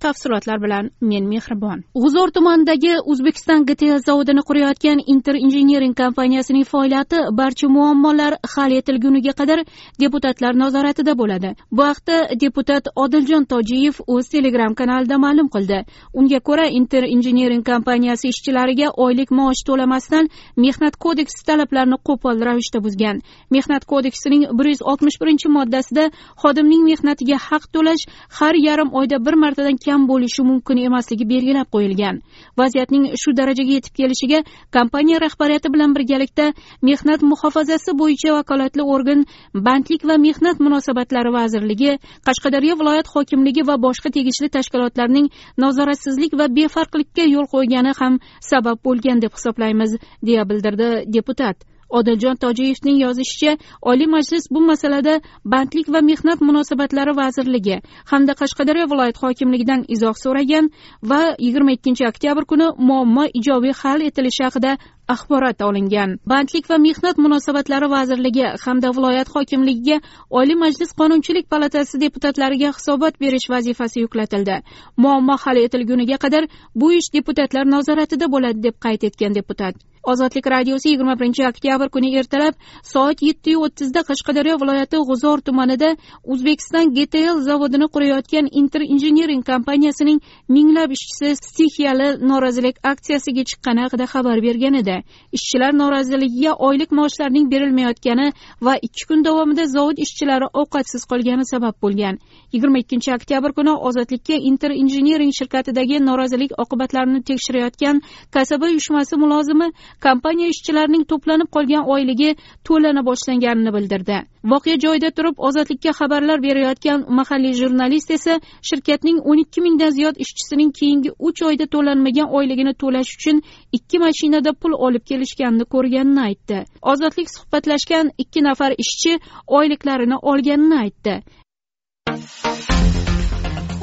Tafsilotlar 0.05 0.61
bilan 0.63 0.89
men 1.01 1.25
mehribon. 1.33 1.83
G'uzor 2.03 2.31
tumanidagi 2.35 2.93
o'zbekiston 3.11 3.65
gts 3.69 4.05
zavodini 4.09 4.43
qurayotgan 4.49 4.99
inter 5.13 5.35
injenering 5.45 5.93
kompaniyasining 6.01 6.65
faoliyati 6.73 7.19
barcha 7.39 7.67
muammolar 7.75 8.33
hal 8.55 8.71
etilguniga 8.79 9.33
qadar 9.39 9.59
deputatlar 10.03 10.53
nazoratida 10.63 11.13
bo'ladi. 11.21 11.49
Bu 11.71 11.83
haqda 11.89 12.17
deputat 12.43 12.87
odiljon 13.03 13.45
tojiyev 13.53 13.95
o'z 14.07 14.29
telegram 14.35 14.73
kanalida 14.79 15.17
ma'lum 15.25 15.47
qildi. 15.55 15.79
Unga 16.19 16.39
ko'ra 16.47 16.65
inter 16.79 17.03
injenering 17.15 17.63
kompaniyasi 17.71 18.25
ishchilariga 18.33 18.87
oylik 19.05 19.29
maosh 19.39 19.63
to'lamasdan 19.67 20.29
mehnat 20.65 20.95
kodeksi 21.05 21.45
talablarini 21.49 21.97
qo'pol 22.07 22.37
ravishda 22.47 22.79
buzgan. 22.85 23.21
Mehnat 23.55 23.83
kodeksining 23.91 24.43
bir 24.57 24.65
yuz 24.71 24.81
oltmish 24.91 25.17
birinchi 25.21 25.47
moddasida 25.57 26.05
xodimning 26.43 26.81
mehnatiga 26.91 27.37
haq 27.49 27.63
to'lash 27.73 28.03
har 28.39 28.55
yarim 28.67 28.89
oyda 28.99 29.17
bir 29.25 29.35
martadan 29.43 29.77
kam 29.85 29.92
kam 29.93 30.07
bo'lishi 30.09 30.41
mumkin 30.49 30.77
emasligi 30.87 31.25
belgilab 31.33 31.67
qo'yilgan. 31.75 32.15
Vaziyatning 32.59 33.03
shu 33.21 33.29
darajaga 33.39 33.73
yetib 33.77 33.93
kelishiga 33.99 34.39
kompaniya 34.75 35.17
rahbariyati 35.25 35.73
bilan 35.73 35.91
birgalikda 35.97 36.45
mehnat 36.89 37.21
muhofazasi 37.31 37.91
bo'yicha 38.01 38.29
vakolatli 38.37 38.83
organ 38.95 39.25
bandlik 39.67 40.01
va 40.09 40.15
mehnat 40.27 40.63
munosabatlari 40.65 41.31
vazirligi 41.39 41.91
qashqadaryo 42.27 42.79
viloyat 42.81 43.11
hokimligi 43.15 43.67
va 43.69 43.75
boshqa 43.85 44.13
tegishli 44.17 44.49
tashkilotlarning 44.55 45.27
nazoratsizlik 45.63 46.31
va 46.39 46.47
befarqlikka 46.57 47.27
yo'l 47.35 47.47
qo'ygani 47.53 47.93
ham 47.99 48.13
sabab 48.51 48.77
bo'lgan 48.87 49.21
deb 49.23 49.37
hisoblaymiz 49.37 49.91
deya 50.27 50.49
bildirdi 50.49 50.89
deputat. 51.17 51.72
Odiljon 51.99 52.37
tojiyevning 52.43 52.97
yozishicha 53.05 53.57
oliy 53.91 54.07
majlis 54.15 54.45
bu 54.53 54.59
masalada 54.71 55.15
bandlik 55.53 55.87
va 55.95 56.01
mehnat 56.09 56.39
munosabatlari 56.47 57.13
vazirligi 57.21 57.77
hamda 58.11 58.33
qashqadaryo 58.41 58.85
viloyat 58.91 59.17
hokimligidan 59.23 59.85
izoh 59.95 60.15
so'ragan 60.23 60.69
va 61.11 61.21
yigirma 61.45 61.71
ikkinchi 61.77 62.07
oktyabr 62.11 62.43
kuni 62.51 62.67
muammo 62.89 63.23
ijobiy 63.39 63.73
hal 63.81 63.99
etilishi 64.09 64.43
haqida 64.47 64.71
axborot 65.07 65.61
olingan. 65.61 66.17
Bandlik 66.31 66.69
va 66.69 66.77
mehnat 66.87 67.17
munosabatlari 67.17 67.89
vazirligi 67.95 68.45
hamda 68.65 68.89
viloyat 68.97 69.29
hokimligiga 69.35 69.99
oliy 70.29 70.57
majlis 70.63 70.91
qonunchilik 70.99 71.49
palatasi 71.53 72.01
deputatlariga 72.05 72.73
hisobot 72.77 73.19
berish 73.23 73.49
vazifasi 73.55 74.05
yuklatildi. 74.05 74.59
Muammo 74.97 75.37
hal 75.45 75.57
etilguniga 75.65 76.17
qadar 76.25 76.43
bu 76.75 76.93
ish 76.99 77.09
deputatlar 77.17 77.65
nazoratida 77.75 78.31
bo'ladi 78.35 78.63
deb 78.67 78.75
qayd 78.85 79.09
etgan 79.09 79.35
deputat. 79.39 79.75
Ozodlik 80.11 80.47
radiosi 80.51 80.89
yigirma 80.89 81.13
birinchi 81.19 81.43
oktyabr 81.47 81.89
kuni 81.95 82.09
ertalab 82.19 82.55
soat 82.93 83.21
yettiyu 83.27 83.61
o'ttizda 83.65 84.01
qashqadaryo 84.09 84.55
viloyati 84.63 84.99
g'uzor 85.09 85.43
tumanida 85.49 85.91
o'zbekiston 86.35 86.91
gtl 86.97 87.39
zavodini 87.47 87.87
qurayotgan 87.93 88.49
inter 88.61 88.83
injenering 88.95 89.43
kompaniyasining 89.51 90.19
minglab 90.55 90.95
ishchisi 90.97 91.31
stixiyali 91.41 92.09
norozilik 92.31 92.75
aksiyasiga 92.93 93.43
chiqqani 93.51 93.85
haqida 93.85 94.09
xabar 94.13 94.43
bergan 94.47 94.75
edi. 94.81 94.92
Ishchilar 95.37 95.71
noroziligiga 95.81 96.53
oylik 96.67 96.91
maoshlarning 96.99 97.49
berilmayotgani 97.53 98.27
va 98.67 98.73
ikki 98.87 99.07
kun 99.09 99.25
davomida 99.27 99.65
zavod 99.75 99.97
ishchilari 100.05 100.47
ovqatsiz 100.61 101.03
qolgani 101.11 101.45
sabab 101.53 101.75
bo'lgan. 101.83 102.19
Yigirma 102.53 102.79
ikkinchi 102.83 103.13
oktyabr 103.17 103.51
kuni 103.57 103.73
ozodlikka 103.87 104.35
inter 104.49 104.71
injenering 104.81 105.31
shirkatidagi 105.39 105.99
norozilik 106.09 106.51
oqibatlarini 106.63 107.21
tekshirayotgan 107.29 108.01
kasaba 108.35 108.65
uyushmasi 108.65 109.15
mulozimi 109.23 109.67
kompaniya 110.05 110.47
ishchilarining 110.53 111.03
to'planib 111.11 111.49
qolgan 111.55 111.83
oyligi 111.93 112.29
to'lana 112.67 113.01
boshlanganini 113.09 113.71
bildirdi. 113.75 114.17
Voqea 114.51 114.77
joyida 114.85 115.09
turib 115.17 115.35
ozodlikka 115.47 115.91
xabarlar 115.99 116.39
berayotgan 116.45 117.05
mahalliy 117.19 117.53
jurnalist 117.61 118.09
esa 118.17 118.33
shirkatning 118.69 119.17
o'n 119.29 119.39
ikki 119.43 119.61
mingdan 119.65 119.91
ziyod 119.97 120.15
ishchisining 120.23 120.71
keyingi 120.79 121.11
uch 121.27 121.41
oyda 121.49 121.65
to'lanmagan 121.75 122.27
oyligini 122.37 122.73
to'lash 122.81 123.11
uchun 123.17 123.37
ikki 123.77 123.97
mashinada 124.05 124.53
pul 124.61 124.73
olib 124.87 125.03
kelishganini 125.09 125.65
ko'rganini 125.73 126.21
aytdi. 126.29 126.57
Ozodlik 126.91 127.29
suhbatlashgan 127.35 128.11
ikki 128.23 128.43
nafar 128.49 128.71
ishchi 128.83 129.13
oyliklarini 129.59 130.17
olganini 130.31 130.77
aytdi. 130.83 131.15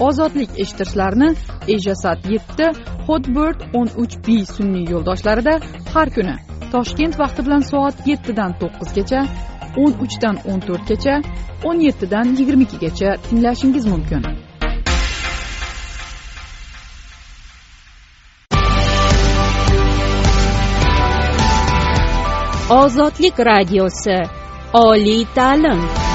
Ozodlik 0.06 0.50
eshittirishlarini 0.62 1.28
ejasat 1.74 2.26
yetti 2.34 2.66
hotbird 3.08 3.58
o'n 3.78 3.88
uch 4.02 4.16
b 4.26 4.40
sun'iy 4.54 4.86
yo'ldoshlarida 4.92 5.54
har 5.94 6.08
kuni 6.16 6.36
toshkent 6.72 7.14
vaqti 7.22 7.46
bilan 7.46 7.62
soat 7.70 7.96
yettidan 8.10 8.52
to'qqizgacha 8.60 9.20
o'n 9.82 9.92
uchdan 10.04 10.36
o'n 10.50 10.60
to'rtgacha 10.68 11.14
o'n 11.68 11.82
yettidan 11.86 12.36
yigirma 12.38 12.64
ikkigacha 12.66 13.10
tinglashingiz 13.26 13.86
mumkin. 13.92 14.22
Ozodlik 22.80 23.36
radiosi 23.50 24.18
oliy 24.84 25.22
ta'lim. 25.34 26.09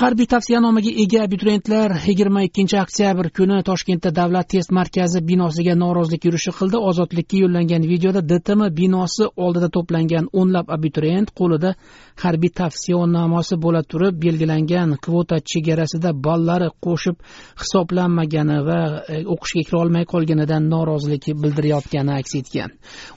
Harbiy 0.00 0.26
tavsiyanomaga 0.32 0.90
ega 1.02 1.18
abituriyentlar 1.26 1.92
yigirma 2.06 2.42
ikkinchi 2.46 2.76
oktyabr 2.80 3.26
kuni 3.36 3.58
toshkentda 3.68 4.10
davlat 4.16 4.46
test 4.52 4.70
markazi 4.72 5.20
binosiga 5.30 5.74
norozilik 5.76 6.24
yurishi 6.24 6.52
qildi. 6.58 6.78
Ozodlikka 6.90 7.36
yo'llangan 7.42 7.84
videoda 7.90 8.22
dtm 8.30 8.62
binosi 8.78 9.26
oldida 9.46 9.68
to'plangan 9.74 10.30
o'nlab 10.40 10.72
abituriyent 10.76 11.32
qo'lida 11.40 11.74
harbiy 12.22 12.52
tavsiyanomasi 12.60 13.58
bo'la 13.64 13.82
turib 13.92 14.16
belgilangan 14.24 14.94
kvota 15.04 15.36
chegarasida 15.52 16.14
ballari 16.26 16.70
qo'shib 16.86 17.20
hisoblanmagani 17.62 18.58
va 18.68 18.80
e, 19.14 19.20
o'qishga 19.34 19.66
kira 19.68 19.82
olmay 19.82 20.08
qolganidan 20.14 20.70
norozilik 20.74 21.28
bildirayotgani 21.42 22.16
aks 22.20 22.34
etgan. 22.40 22.70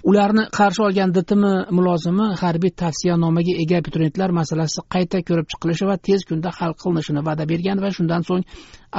Ularni 0.10 0.44
qarshi 0.60 0.84
olgan 0.90 1.16
dtm 1.16 1.48
mulozimi 1.78 2.28
harbiy 2.44 2.76
tavsiyanomaga 2.84 3.58
ega 3.64 3.80
abituriyentlar 3.82 4.30
masalasi 4.42 4.88
qayta 4.94 5.24
ko'rib 5.28 5.48
chiqilishi 5.52 5.92
va 5.92 5.98
tez 6.10 6.30
kunda 6.30 6.52
hal 6.60 6.73
qilinishini 6.82 7.22
va'da 7.28 7.46
bergan 7.52 7.84
va 7.84 7.90
shundan 7.98 8.22
so'ng 8.30 8.44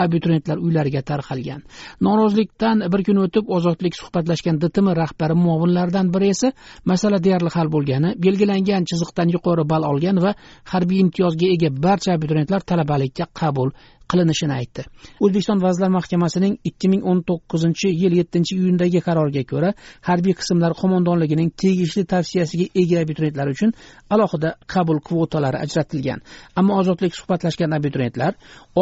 abituriyentlar 0.02 0.58
uylariga 0.66 1.02
tarqalgan. 1.10 1.62
Norozilikdan 2.06 2.84
bir 2.92 3.04
kun 3.06 3.18
o'tib 3.24 3.48
ozodlik 3.56 3.94
suhbatlashgan 4.00 4.60
dtm 4.62 4.88
rahbari 5.02 5.34
muovinlaridan 5.44 6.12
biri 6.14 6.28
esa 6.34 6.52
masala 6.84 7.18
deyarli 7.24 7.50
hal 7.56 7.68
bo'lgani 7.74 8.14
belgilangan 8.26 8.84
chiziqdan 8.90 9.28
yuqori 9.36 9.64
ball 9.72 9.84
olgan 9.92 10.22
va 10.24 10.34
harbiy 10.72 11.00
imtiyozga 11.04 11.46
ega 11.56 11.68
barcha 11.86 12.10
abituriyentlar 12.16 12.60
talabalikka 12.70 13.24
qabul 13.40 13.70
qilinishini 14.10 14.52
aytdi. 14.52 14.84
O'zbekiston 15.24 15.62
vazirlar 15.62 15.90
mahkamasining 15.98 16.54
ikki 16.70 16.88
ming 16.92 17.02
o'n 17.10 17.22
to'qqizinchi 17.28 17.88
yil 18.02 18.16
yettinchi 18.20 18.56
iyundagi 18.60 19.00
qaroriga 19.06 19.42
ko'ra 19.52 19.70
harbiy 20.08 20.34
qismlar 20.40 20.72
qo'mondonligining 20.80 21.50
tegishli 21.62 22.04
tavsiyasiga 22.12 22.66
ega 22.82 23.00
abituriyentlar 23.04 23.52
uchun 23.54 23.72
alohida 24.14 24.50
qabul 24.74 25.00
kvotalari 25.08 25.58
ajratilgan. 25.64 26.20
Ammo 26.60 26.78
ozodlik 26.80 27.16
suhbatlashgan 27.20 27.70
abituriyentlar 27.78 28.32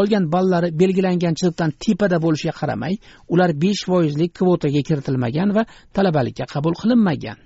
olgan 0.01 0.25
ballari 0.35 0.69
belgilangan 0.81 1.02
chiziqdan 1.39 1.71
tepada 1.85 2.17
bo'lishiga 2.25 2.55
qaramay 2.61 2.95
ular 3.33 3.51
besh 3.65 3.83
foizlik 3.89 4.31
kvotaga 4.39 4.83
kiritilmagan 4.89 5.49
va 5.57 5.63
talabalikka 5.97 6.45
qabul 6.55 6.75
qilinmagan. 6.83 7.37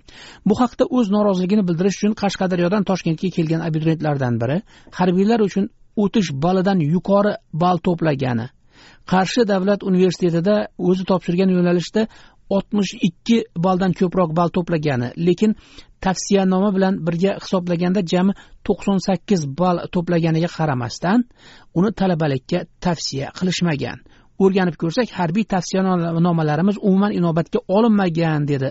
Bu 0.49 0.55
haqda 0.63 0.85
o'z 0.97 1.07
noroziligini 1.17 1.63
bildirish 1.69 1.97
uchun 1.99 2.13
qashqadaryodan 2.23 2.83
toshkentga 2.91 3.29
kelgan 3.37 3.61
abituriyentlardan 3.69 4.35
biri 4.43 4.57
harbiylar 4.99 5.41
uchun 5.49 5.65
o'tish 6.03 6.29
balidan 6.45 6.79
yuqori 6.95 7.33
ball 7.63 7.79
to'plagani. 7.87 8.47
Qarshi 9.13 9.43
davlat 9.53 9.81
universitetida 9.91 10.55
o'zi 10.89 11.05
topshirgan 11.11 11.51
yo'nalishda 11.57 12.03
oltmish 12.51 12.95
ikki 13.09 13.45
balldan 13.65 13.93
ko'proq 13.93 14.31
ball 14.37 14.51
to'plagani. 14.57 15.09
Lekin 15.27 15.57
tavsiyanoma 16.01 16.71
bilan 16.77 16.95
birga 17.07 17.33
hisoblaganda 17.43 18.01
jami 18.13 18.33
to'qson 18.67 18.99
sakkiz 19.07 19.47
ball 19.59 19.79
to'plaganiga 19.95 20.51
qaramasdan 20.57 21.25
uni 21.79 21.91
talabalikka 22.01 22.59
tavsiya 22.85 23.27
qilishmagan. 23.39 23.99
O'rganib 24.43 24.77
ko'rsak 24.83 25.09
harbiy 25.19 25.45
tavsiyanomalarimiz 25.55 26.77
umuman 26.89 27.13
inobatga 27.19 27.59
olinmagan 27.77 28.49
dedi 28.49 28.69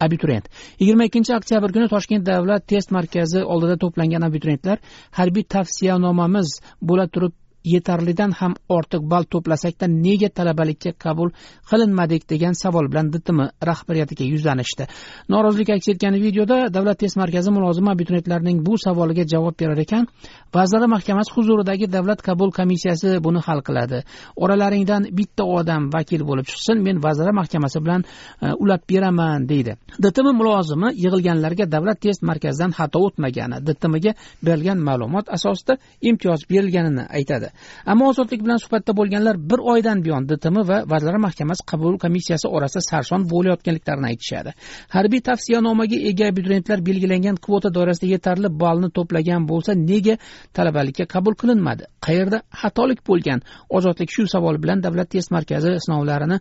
abituriyent. 0.00 0.46
Yigirma 0.80 1.04
ikkinchi 1.08 1.34
oktyabr 1.38 1.72
kuni 1.74 1.88
toshkent 1.94 2.26
davlat 2.26 2.66
test 2.72 2.90
markazi 2.96 3.42
oldida 3.52 3.76
to'plangan 3.82 4.22
abituriyentlar 4.28 4.78
harbiy 5.18 5.44
tavsiyanomamiz 5.54 6.48
bo'la 6.88 7.06
turib 7.14 7.34
yetarlidan 7.64 8.32
ham 8.40 8.54
ortiq 8.68 9.02
ball 9.10 9.24
to'plasakda 9.32 9.86
nega 9.88 10.28
talabalikka 10.28 10.92
qabul 11.04 11.30
qilinmadik 11.70 12.28
degan 12.30 12.54
savol 12.62 12.88
bilan 12.92 13.10
dtm 13.12 13.40
rahbariyatiga 13.70 14.24
yuzlanishdi. 14.24 14.86
Norozilik 15.28 15.70
aks 15.76 15.88
etgan 15.92 16.14
videoda 16.26 16.74
davlat 16.74 16.98
test 16.98 17.16
markazi 17.16 17.50
mulozimi 17.50 17.90
abituriyentlarning 17.90 18.64
bu 18.66 18.78
savoliga 18.78 19.24
javob 19.32 19.54
berar 19.60 19.78
ekan 19.78 20.06
vazirlar 20.54 20.88
mahkamasi 20.96 21.30
huzuridagi 21.36 21.92
davlat 21.92 22.22
qabul 22.22 22.50
komissiyasi 22.58 23.24
buni 23.24 23.40
hal 23.46 23.60
qiladi. 23.68 24.02
Oralaringdan 24.36 25.08
bitta 25.18 25.44
odam 25.44 25.90
vakil 25.92 26.24
bo'lib 26.28 26.46
chiqsin 26.50 26.82
men 26.86 27.02
vazirlar 27.04 27.34
mahkamasi 27.40 27.78
bilan 27.84 28.04
e, 28.42 28.52
ulab 28.62 28.82
beraman 28.90 29.48
deydi. 29.48 29.76
Dtm 30.02 30.32
mulozimi 30.40 30.94
yig'ilganlarga 31.04 31.70
davlat 31.74 32.00
test 32.00 32.22
markazidan 32.22 32.72
xato 32.78 32.98
o'tmagani 33.06 33.60
dtmga 33.66 34.12
berilgan 34.46 34.78
ma'lumot 34.88 35.26
asosida 35.36 35.76
imtiyoz 36.00 36.40
berilganini 36.50 37.04
aytadi. 37.18 37.49
Ammo 37.86 38.08
ozodlik 38.12 38.42
bilan 38.44 38.58
suhbatda 38.62 38.92
bo'lganlar 38.98 39.36
bir 39.50 39.60
oydan 39.72 40.04
buyon 40.04 40.26
dtm 40.30 40.56
va 40.70 40.78
vazirlar 40.92 41.20
mahkamasi 41.26 41.62
qabul 41.72 41.98
komissiyasi 42.04 42.48
orasida 42.48 42.82
sarson 42.90 43.26
bo'layotganliklarini 43.32 44.06
aytishadi. 44.12 44.50
Harbiy 44.96 45.20
tavsiyanomaga 45.28 45.98
ega 46.10 46.28
abituriyentlar 46.32 46.84
belgilangan 46.88 47.36
kvota 47.46 47.70
doirasida 47.76 48.06
yetarli 48.14 48.48
ballni 48.62 48.90
to'plagan 48.96 49.46
bo'lsa 49.50 49.74
nega 49.90 50.16
talabalikka 50.56 51.04
qabul 51.14 51.34
qilinmadi? 51.40 51.84
Qayerda 52.06 52.42
xatolik 52.62 53.00
bo'lgan 53.08 53.40
ozodlik 53.76 54.10
shu 54.14 54.26
savol 54.34 54.58
bilan 54.62 54.82
davlat 54.86 55.10
test 55.14 55.30
markazi 55.36 55.76
sinovlarini 55.84 56.38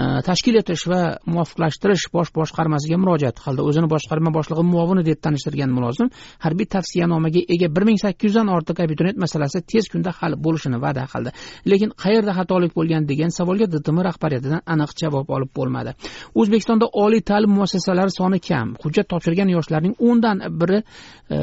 e, 0.00 0.02
tashkil 0.28 0.56
etish 0.62 0.86
va 0.92 1.00
muvofiqlashtirish 1.32 2.06
bosh 2.16 2.30
boshqarmasiga 2.38 2.96
murojaat 3.02 3.36
qildi. 3.44 3.60
O'zini 3.68 3.88
boshqarma 3.94 4.30
boshlig'i 4.38 4.64
muovini 4.74 5.04
deb 5.10 5.18
tanishtirgan 5.26 5.70
mulozim 5.76 6.08
harbiy 6.44 6.66
tavsiyanomaga 6.76 7.40
ega 7.54 7.68
bir 7.76 7.84
ming 7.88 7.98
sakkiz 8.04 8.30
yuzdan 8.30 8.48
ortiq 8.56 8.80
abituriyent 8.84 9.18
masalasi 9.24 9.60
tez 9.72 9.88
kunda 9.92 10.10
hal 10.20 10.36
bo'lishini 10.50 10.80
va'da 10.84 11.06
qildi. 11.12 11.30
Lekin 11.70 11.94
qayerda 12.02 12.32
xatolik 12.38 12.74
bo'lgan 12.78 13.08
degan 13.10 13.30
savolga 13.38 13.66
dtm 13.74 14.02
rahbariyatidan 14.08 14.62
aniq 14.74 14.90
javob 15.02 15.30
olib 15.36 15.50
bo'lmadi. 15.58 15.94
O'zbekistonda 16.40 16.86
oliy 17.04 17.22
ta'lim 17.30 17.52
muassasalari 17.58 18.12
soni 18.18 18.40
kam. 18.48 18.74
Hujjat 18.82 19.06
topshirgan 19.12 19.48
yoshlarning 19.56 19.94
o'ndan 20.08 20.36
biri 20.60 20.78
e, 21.34 21.36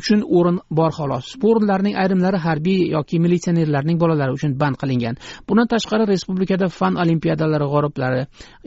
uchun 0.00 0.20
o'rin 0.38 0.58
bor 0.78 0.92
xolos. 0.98 1.26
Bu 1.40 1.52
o'rinlarning 1.52 1.94
ayrimlari 2.02 2.38
harbiy 2.46 2.80
yoki 2.96 3.20
militsionerlarning 3.24 4.00
bolalari 4.02 4.32
uchun 4.38 4.58
band 4.60 4.76
qilingan. 4.82 5.14
Bundan 5.48 5.68
tashqari 5.74 6.04
respublikada 6.12 6.68
fan 6.78 6.94
olimpiadalari 7.02 7.66
g'oliblari 7.74 8.22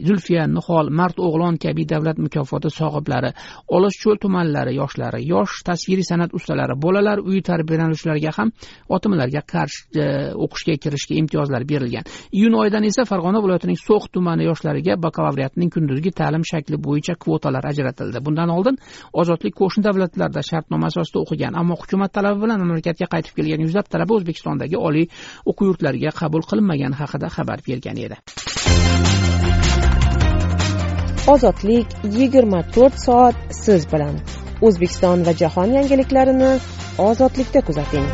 zulfiya 0.08 0.43
nihol 0.58 0.89
mard 0.99 1.17
o'g'lon 1.28 1.58
kabi 1.65 1.86
davlat 1.93 2.17
mukofoti 2.25 2.69
sohiblari 2.80 3.32
olis 3.78 3.95
cho'l 4.02 4.17
tumanlari 4.23 4.73
yoshlari 4.82 5.19
yosh 5.34 5.54
tasviriy 5.69 6.08
san'at 6.12 6.32
ustalari 6.39 6.75
bolalar 6.86 7.17
uyi 7.30 7.41
tarbiyalanuvchilariga 7.49 8.32
ham 8.38 8.49
otimlarga 8.95 9.41
qarshi 9.54 9.79
E, 9.96 10.06
o'qishga 10.46 10.76
kirishga 10.84 11.15
imtiyozlar 11.22 11.63
berilgan. 11.72 12.06
Iyun 12.32 12.54
oyidan 12.62 12.84
esa 12.89 13.06
farg'ona 13.12 13.42
viloyatining 13.44 13.80
so'x 13.88 14.12
tumani 14.13 14.46
yoshlariga 14.50 14.98
bakalavriatning 15.06 15.70
kunduzgi 15.76 16.12
ta'lim 16.20 16.44
shakli 16.52 16.78
bo'yicha 16.88 17.15
kvotalar 17.24 17.65
ajratildi. 17.72 18.24
Bundan 18.26 18.50
oldin 18.58 18.78
ozodlik 19.22 19.56
qo'shni 19.62 19.84
davlatlarda 19.88 20.42
shartnoma 20.52 20.92
asosida 20.92 21.24
o'qigan 21.24 21.54
ammo 21.62 21.76
hukumat 21.82 22.13
talabi 22.18 22.46
bilan 22.46 22.62
mamlakatga 22.63 23.08
qaytib 23.13 23.34
kelgan 23.39 23.65
yuzlab 23.65 23.88
talaba 23.94 24.20
o'zbekistondagi 24.20 24.78
oliy 24.88 25.08
o'quv 25.50 25.65
yurtlariga 25.72 26.12
qabul 26.22 26.44
qilinmagani 26.50 26.96
haqida 27.02 27.28
xabar 27.36 27.60
bergan 27.68 27.98
edi. 28.06 28.18
Ozodlik 31.34 31.88
yigirma 32.18 32.62
to'rt 32.76 32.96
soat 33.06 33.38
siz 33.63 33.86
bilan. 33.94 34.15
O'zbekiston 34.68 35.26
va 35.28 35.34
jahon 35.42 35.78
yangiliklarini 35.78 36.52
ozodlikda 37.10 37.62
kuzating. 37.68 38.08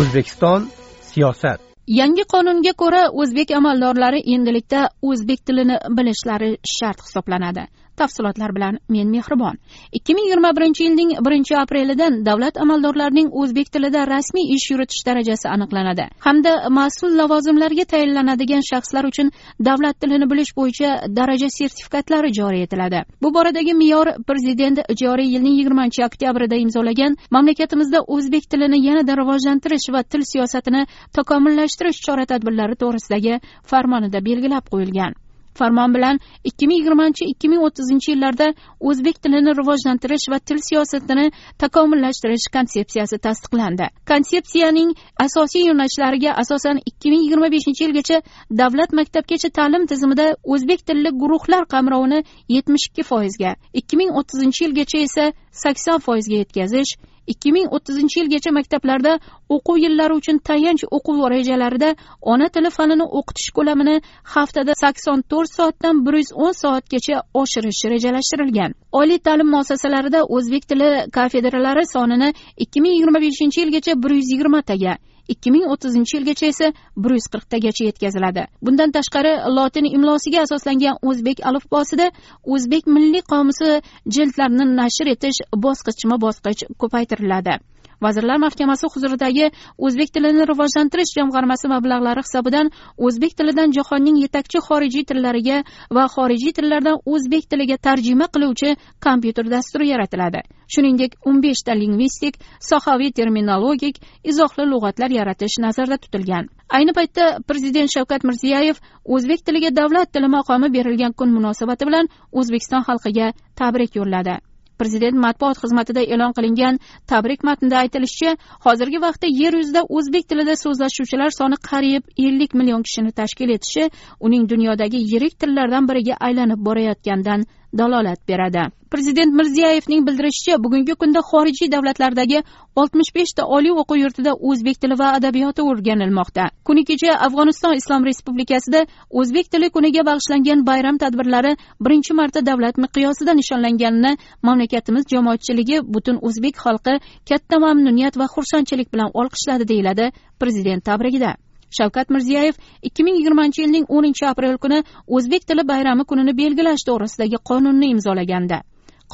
O'zbekiston 0.00 0.68
siyosat. 1.10 1.60
Yangi 2.00 2.24
qonunga 2.34 2.72
ko'ra 2.82 3.02
o'zbek 3.22 3.50
amaldorlari 3.58 4.20
endilikda 4.34 4.80
o'zbek 5.10 5.40
tilini 5.46 5.76
bilishlari 5.98 6.50
shart 6.76 6.98
hisoblanadi. 7.06 7.64
Tafsilotlar 8.00 8.54
bilan 8.56 8.78
men 8.88 9.08
mehribon. 9.16 9.56
Ikki 9.92 10.14
ming 10.14 10.26
yigirma 10.28 10.50
birinchi 10.56 10.84
yilning 10.84 11.10
birinchi 11.26 11.56
aprelidan 11.62 12.24
davlat 12.26 12.60
amaldorlarining 12.64 13.28
o'zbek 13.42 13.72
tilida 13.74 14.06
rasmiy 14.12 14.54
ish 14.56 14.66
yuritish 14.70 15.02
darajasi 15.08 15.48
aniqlanadi 15.54 16.04
hamda 16.26 16.52
mas'ul 16.78 17.16
lavozimlarga 17.20 17.84
tayinlanadigan 17.92 18.62
shaxslar 18.70 19.04
uchun 19.10 19.30
davlat 19.68 20.00
tilini 20.00 20.30
bilish 20.32 20.52
bo'yicha 20.58 20.90
daraja 21.18 21.48
sertifikatlari 21.58 22.32
joriy 22.38 22.62
etiladi. 22.66 23.04
Bu 23.22 23.34
boradagi 23.34 23.74
me'yor 23.82 24.06
prezident 24.28 24.78
joriy 25.02 25.28
yilning 25.34 25.56
yigirmanchi 25.60 26.04
oktyabrida 26.08 26.56
imzolagan 26.64 27.16
mamlakatimizda 27.36 28.00
o'zbek 28.16 28.50
tilini 28.50 28.78
yanada 28.88 29.12
rivojlantirish 29.20 29.88
va 29.94 30.02
til 30.02 30.22
siyosatini 30.32 30.86
takomillashtirish 31.16 32.00
chora 32.06 32.26
tadbirlari 32.32 32.74
to'g'risidagi 32.82 33.40
farmonida 33.70 34.24
belgilab 34.28 34.74
qo'yilgan. 34.74 35.12
Farmon 35.60 35.94
bilan 35.96 36.20
ikki 36.48 36.66
ming 36.68 36.78
yigirmanchi 36.80 37.24
ikki 37.32 37.48
ming 37.52 37.62
o'ttizinchi 37.66 38.10
yillarda 38.12 38.48
o'zbek 38.90 39.16
tilini 39.22 39.52
rivojlantirish 39.60 40.26
va 40.32 40.38
til 40.48 40.58
siyosatini 40.68 41.26
takomillashtirish 41.62 42.46
konsepsiyasi 42.56 43.18
tasdiqlandi. 43.26 43.86
Konsepsiyaning 44.12 44.94
asosiy 45.26 45.66
yo'nalishlariga 45.68 46.36
asosan 46.42 46.80
ikki 46.90 47.10
ming 47.12 47.22
yigirma 47.26 47.48
beshinchi 47.56 47.84
yilgacha 47.86 48.20
davlat 48.60 48.92
maktabgacha 49.00 49.50
ta'lim 49.58 49.86
tizimida 49.90 50.26
o'zbek 50.54 50.86
tilli 50.88 51.10
guruhlar 51.22 51.64
qamrovini 51.74 52.22
yetmish 52.56 52.86
ikki 52.90 53.02
foizga 53.10 53.56
ikki 53.80 53.96
ming 54.00 54.10
o'ttizinchi 54.18 54.64
yilgacha 54.64 54.98
esa 55.08 55.24
sakson 55.64 55.98
foizga 56.06 56.36
yetkazish 56.42 56.96
ikki 57.32 57.52
ming 57.56 57.68
o'ttizinchi 57.76 58.20
yilgacha 58.20 58.50
maktablarda 58.58 59.12
o'quv 59.56 59.76
yillari 59.84 60.14
uchun 60.20 60.38
tayanch 60.48 60.84
o'quv 60.96 61.18
rejalarida 61.34 61.90
ona 62.32 62.48
tili 62.54 62.70
fanini 62.78 63.06
o'qitish 63.18 63.50
ko'lamini 63.56 63.96
haftada 64.34 64.74
sakson 64.82 65.24
to'rt 65.30 65.50
soatdan 65.58 66.04
bir 66.06 66.14
yuz 66.20 66.30
o'n 66.44 66.54
soatgacha 66.62 67.16
oshirish 67.42 67.82
rejalashtirilgan. 67.94 68.70
Oliy 69.00 69.18
ta'lim 69.26 69.48
muassasalarida 69.54 70.20
o'zbek 70.36 70.64
tili 70.70 70.88
kafedralari 71.16 71.84
sonini 71.94 72.28
ikki 72.64 72.78
ming 72.80 72.94
yigirma 72.96 73.20
beshinchi 73.26 73.60
yilgacha 73.60 73.92
bir 74.02 74.10
yuz 74.18 74.28
yigirmataga 74.32 74.94
ikki 75.32 75.50
ming 75.54 75.66
o'ttizinchi 75.72 76.16
yilgacha 76.16 76.46
esa 76.52 76.72
bir 77.02 77.16
yuz 77.18 77.26
qirqtagacha 77.34 77.84
yetkaziladi. 77.88 78.46
Bundan 78.64 78.90
tashqari 78.96 79.32
lotin 79.56 79.86
imlosiga 79.96 80.42
asoslangan 80.46 81.00
o'zbek 81.08 81.44
alifbosida 81.50 82.10
o'zbek 82.56 82.90
milliy 82.96 83.22
qomusi 83.32 83.70
jildlarini 84.16 84.66
nashr 84.80 85.06
etish 85.14 85.40
bosqichma 85.66 86.20
bosqich 86.26 86.66
ko'paytiriladi. 86.82 87.58
Vazirlar 88.04 88.38
mahkamasi 88.46 88.86
huzuridagi 88.94 89.50
o'zbek 89.78 90.12
tilini 90.14 90.46
rivojlantirish 90.50 91.12
jamg'armasi 91.18 91.70
mablag'lari 91.74 92.22
hisobidan 92.26 92.70
o'zbek 93.06 93.32
tilidan 93.38 93.72
jahonning 93.78 94.16
yetakchi 94.24 94.58
xorijiy 94.68 95.04
tillariga 95.10 95.58
va 95.96 96.04
xorijiy 96.16 96.52
tillardan 96.58 97.00
o'zbek 97.12 97.44
tiliga 97.50 97.76
tarjima 97.86 98.26
qiluvchi 98.34 98.76
kompyuter 99.06 99.50
dasturi 99.54 99.88
yaratiladi. 99.92 100.40
Shuningdek 100.74 101.12
o'n 101.28 101.38
beshta 101.42 101.74
lingvistik 101.82 102.38
sohaviy 102.70 103.12
terminologik 103.18 104.00
izohli 104.32 104.64
lug'atlar 104.72 105.10
yaratish 105.18 105.58
nazarda 105.66 105.96
tutilgan. 106.04 106.48
Ayni 106.76 106.92
paytda 106.98 107.26
prezident 107.48 107.92
shavkat 107.94 108.26
mirziyoyev 108.28 108.82
o'zbek 109.14 109.46
tiliga 109.46 109.70
davlat 109.80 110.12
tili 110.12 110.28
maqomi 110.36 110.72
berilgan 110.76 111.12
kun 111.18 111.30
munosabati 111.36 111.86
bilan 111.88 112.10
o'zbekiston 112.32 112.82
xalqiga 112.88 113.32
tabrik 113.62 113.96
yo'lladi. 114.00 114.36
Prezident 114.80 115.16
matbuot 115.24 115.56
xizmatida 115.62 116.02
e'lon 116.12 116.32
qilingan 116.38 116.78
tabrik 117.12 117.44
matnida 117.48 117.76
aytilishicha 117.82 118.32
hozirgi 118.66 118.98
vaqtda 119.06 119.28
yer 119.42 119.52
yuzida 119.60 119.82
o'zbek 119.96 120.24
tilida 120.30 120.54
so'zlashuvchilar 120.64 121.30
soni 121.40 121.58
qariyb 121.70 122.02
ellik 122.26 122.54
million 122.60 122.82
kishini 122.86 123.12
tashkil 123.20 123.50
etishi 123.56 123.84
uning 124.26 124.48
dunyodagi 124.52 124.98
yirik 125.12 125.34
tillardan 125.40 125.88
biriga 125.90 126.14
aylanib 126.28 126.60
borayotganidan 126.68 127.46
dalolat 127.78 128.20
beradi. 128.28 128.62
Prezident 128.90 129.32
mirziyoyevning 129.34 130.06
bildirishicha 130.06 130.56
bugungi 130.64 130.94
kunda 130.94 131.20
xorijiy 131.30 131.70
davlatlardagi 131.72 132.42
oltmish 132.80 133.10
beshta 133.16 133.46
oliy 133.56 133.72
o'quv 133.82 133.98
yurtida 134.02 134.32
o'zbek 134.50 134.76
tili 134.82 134.98
va 135.00 135.08
adabiyoti 135.18 135.62
o'rganilmoqda. 135.70 136.44
Kuni 136.66 136.84
kecha 136.90 137.16
afg'oniston 137.26 137.74
islom 137.80 138.06
respublikasida 138.08 138.84
o'zbek 139.20 139.50
tili 139.52 139.70
kuniga 139.76 140.02
bag'ishlangan 140.10 140.66
bayram 140.68 140.98
tadbirlari 141.02 141.52
birinchi 141.84 142.18
marta 142.20 142.46
davlat 142.50 142.78
miqyosida 142.84 143.32
nishonlanganini 143.40 144.12
mamlakatimiz 144.48 145.04
jamoatchiligi 145.14 145.80
butun 145.94 146.22
o'zbek 146.28 146.54
xalqi 146.64 146.94
katta 147.30 147.58
mamnuniyat 147.66 148.14
va 148.20 148.26
xursandchilik 148.34 148.92
bilan 148.94 149.10
olqishladi 149.20 149.68
deyiladi 149.72 150.12
prezident 150.40 150.84
tabrigida. 150.84 151.34
Shavkat 151.78 152.10
mirziyoyev 152.10 152.54
ikki 152.82 153.04
ming 153.04 153.16
yigirmanchi 153.18 153.62
yilning 153.62 153.86
o'ninchi 153.88 154.26
aprel 154.26 154.56
kuni 154.58 154.82
o'zbek 155.06 155.46
tili 155.48 155.68
bayrami 155.68 156.04
kunini 156.04 156.36
belgilash 156.40 156.84
to'g'risidagi 156.88 157.38
qonunni 157.50 157.86
imzolagandi. 157.94 158.58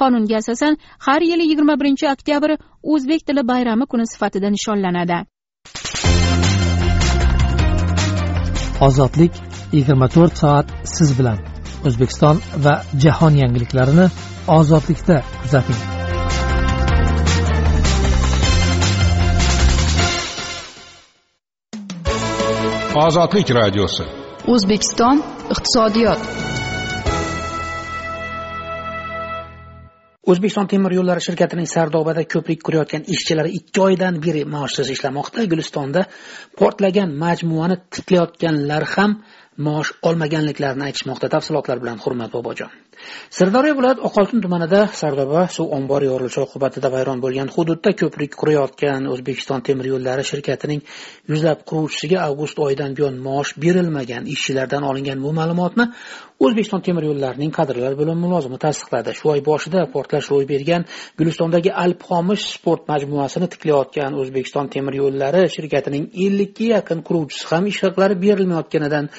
Qonunga 0.00 0.36
asosan 0.36 0.76
har 1.06 1.20
yili 1.30 1.44
yigirma 1.50 1.74
birinchi 1.80 2.08
oktyabr 2.14 2.56
o'zbek 2.82 3.26
tili 3.26 3.42
bayrami 3.52 3.86
kuni 3.86 4.06
sifatida 4.12 4.48
nishonlanadi. 4.56 5.18
Ozodlik 8.86 9.32
yigirma 9.72 10.08
to'rt 10.14 10.36
soat 10.42 10.66
siz 10.96 11.18
bilan. 11.18 11.38
O'zbekiston 11.86 12.36
va 12.64 12.74
jahon 13.04 13.34
yangiliklarini 13.42 14.06
ozodlikda 14.58 15.16
kuzating. 15.42 16.01
Ozodlik 22.94 23.48
radiosi 23.56 24.04
o'zbekiston 24.52 25.20
iqtisodiyot. 25.54 26.20
O'zbekiston 30.32 30.68
temir 30.72 30.92
yo'llari 30.98 31.24
shirkatining 31.26 31.68
sardobada 31.70 32.26
ko'prik 32.34 32.60
qurayotgan 32.66 33.08
ishchilari 33.14 33.54
ikki 33.58 33.80
oydan 33.86 34.20
beri 34.26 34.44
maoshsiz 34.54 34.92
ishlamoqda. 34.94 35.46
Gulistonda 35.52 36.04
portlagan 36.60 37.16
majmuani 37.24 37.80
tiklayotganlar 37.94 38.84
ham 38.94 39.16
maosh 39.66 39.90
olmaganliklarini 40.08 40.84
aytishmoqda. 40.88 41.32
Tafsilotlar 41.36 41.80
bilan 41.82 41.98
hurmat 42.04 42.30
bobojon 42.36 42.70
sirdaryo 43.38 43.74
viloyati 43.78 44.04
oqoltin 44.08 44.40
tumanida 44.44 44.80
sardoba 45.00 45.42
suv 45.56 45.66
ombori 45.78 46.06
yorilishi 46.12 46.40
oqibatida 46.46 46.88
vayron 46.94 47.18
bo'lgan 47.24 47.48
hududda 47.56 47.90
ko'prik 48.00 48.32
qurayotgan 48.40 49.08
o'zbekiston 49.12 49.60
temir 49.68 49.86
yo'llari 49.92 50.24
shirkatining 50.30 50.80
yuzlab 51.30 51.64
quruvchisiga 51.68 52.18
avgust 52.26 52.56
oyidan 52.66 52.90
buyon 52.98 53.16
maosh 53.26 53.52
berilmagan 53.64 54.28
ishchilardan 54.34 54.82
olingan 54.90 55.18
bu 55.24 55.30
ma'lumotni 55.40 55.86
o'zbekiston 56.44 56.80
temir 56.86 57.04
yo'llarining 57.10 57.52
kadrlar 57.58 57.92
bo'limi 58.00 58.20
mulozimi 58.24 58.58
tasdiqladi. 58.64 59.10
Shu 59.18 59.30
oy 59.34 59.40
boshida 59.48 59.80
portlash 59.94 60.28
ro'y 60.32 60.46
bergan 60.52 60.82
gulistondagi 61.18 61.70
alp 61.84 62.00
xomish 62.08 62.44
sport 62.56 62.82
majmuasini 62.92 63.46
tiklayotgan 63.52 64.18
o'zbekiston 64.20 64.66
temir 64.74 64.94
yo'llari 65.02 65.42
shirkatining 65.56 66.04
ellikka 66.24 66.66
yaqin 66.74 66.98
quruvchisi 67.08 67.46
ham 67.52 67.64
ish 67.72 67.80
haqlari 67.86 68.16
berilmayotganidan 68.24 69.10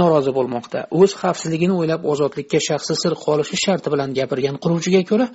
norozi 0.00 0.32
bo'lmoqda. 0.38 0.78
O'z 1.00 1.12
xavfsizligini 1.22 1.74
o'ylab 1.80 2.02
ozodlikka 2.12 2.58
shaxsi 2.68 2.94
sir 3.02 3.12
qolishi 3.26 3.56
sharti 3.64 3.88
bilan 3.94 4.10
gapirgan 4.18 4.56
quruvchiga 4.64 5.02
ko'ra 5.10 5.26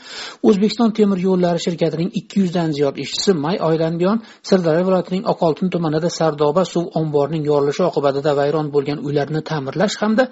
o'zbekiston 0.48 0.90
temir 1.00 1.20
yo'llari 1.28 1.60
shirkatining 1.66 2.10
ikki 2.20 2.36
yuzdan 2.44 2.70
ziyod 2.78 2.96
ishchisi 3.04 3.32
may 3.46 3.58
oyidan 3.68 3.94
buyon 4.00 4.18
sirdaryo 4.50 4.84
viloyatining 4.88 5.24
oqoltin 5.34 5.68
tumanida 5.74 6.10
sardoba 6.20 6.64
suv 6.74 6.86
omborining 7.02 7.44
yorilishi 7.52 7.84
oqibatida 7.90 8.32
vayron 8.40 8.68
bo'lgan 8.76 9.00
uylarni 9.08 9.42
ta'mirlash 9.50 9.96
hamda 10.02 10.24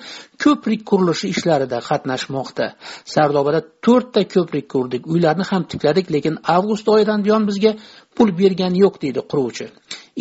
ko'prik 0.43 0.81
qurilishi 0.89 1.27
ishlarida 1.33 1.77
qatnashmoqda. 1.89 2.65
Sardobada 3.13 3.59
to'rtta 3.85 4.21
ko'prik 4.33 4.65
qurdik 4.73 5.01
uylarni 5.13 5.45
ham 5.51 5.61
tikladik 5.71 6.07
lekin 6.15 6.35
avgust 6.55 6.87
oyidan 6.95 7.19
buyon 7.25 7.43
bizga 7.49 7.71
pul 8.17 8.29
bergani 8.41 8.77
yo'q 8.85 8.95
deydi 9.03 9.21
quruvchi. 9.31 9.65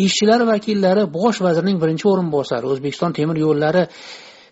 Ishchilar 0.07 0.41
vakillari 0.53 1.03
bosh 1.19 1.39
vazirning 1.47 1.77
birinchi 1.83 2.07
o'rinbosari 2.13 2.67
o'zbekiston 2.73 3.13
temir 3.19 3.37
yo'llari 3.47 3.83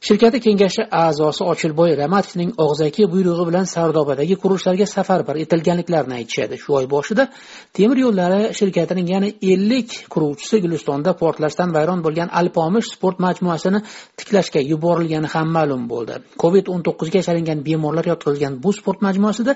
shirkati 0.03 0.41
kengashi 0.41 0.83
a'zosi 1.05 1.45
ochilboy 1.53 1.93
ramatovning 2.03 2.51
og'zaki 2.65 3.05
buyrug'i 3.12 3.45
bilan 3.51 3.67
sardobadagi 3.75 4.35
qurilishlarga 4.43 4.87
safarbar 4.97 5.37
etilganliklarini 5.45 6.15
aytishadi. 6.21 6.59
Shu 6.62 6.75
oy 6.79 6.87
boshida 6.95 7.29
temir 7.77 7.99
yo'llari 8.05 8.41
shirkatining 8.59 9.07
yana 9.15 9.29
ellik 9.53 9.95
quruvchisi 10.15 10.61
gulistonda 10.65 11.15
portlashdan 11.23 11.71
vayron 11.77 12.03
bo'lgan 12.07 12.35
alpomish 12.41 12.88
sport 12.95 13.23
majmuasini 13.27 13.85
tiklashga 14.19 14.61
yuborilgani 14.73 15.29
ham 15.35 15.49
ma'lum 15.57 15.87
bo'ldi. 15.93 16.15
Covid 16.43 16.67
o'n 16.75 16.83
to'qqizga 16.87 17.21
chalingan 17.29 17.59
bemorlar 17.69 18.05
yotqizilgan 18.12 18.55
bu 18.65 18.71
sport 18.79 18.99
majmuasida 19.07 19.53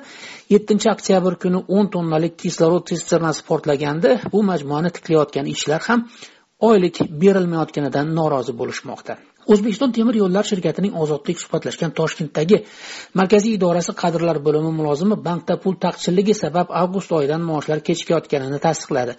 yettinchi 0.54 0.88
oktyabr 0.94 1.32
kuni 1.42 1.58
o'n 1.76 1.86
tonnalik 1.94 2.34
kislorod 2.42 2.84
sisternasi 2.92 3.42
portlaganda 3.50 4.18
bu 4.32 4.40
majmuani 4.50 4.90
tiklayotgan 4.96 5.46
ishchilar 5.54 5.82
ham 5.88 6.00
oylik 6.68 6.96
berilmayotganidan 7.22 8.06
norozi 8.18 8.52
bo'lishmoqda. 8.60 9.16
O'zbekiston 9.52 9.92
temir 9.96 10.18
yo'llar 10.22 10.44
shirkatining 10.50 10.94
ozodlik 11.02 11.40
suhbatlashgan 11.42 11.92
toshkentdagi 12.00 12.58
markaziy 13.20 13.54
idorasi 13.58 13.94
kadrlar 14.02 14.40
bo'limi 14.46 14.72
mulozimi 14.78 15.16
bankda 15.28 15.56
pul 15.62 15.74
taqchilligi 15.86 16.34
sabab 16.42 16.72
avgust 16.82 17.12
oyidan 17.18 17.42
maoshlar 17.48 17.82
kechikayotganini 17.88 18.58
tasdiqladi. 18.66 19.16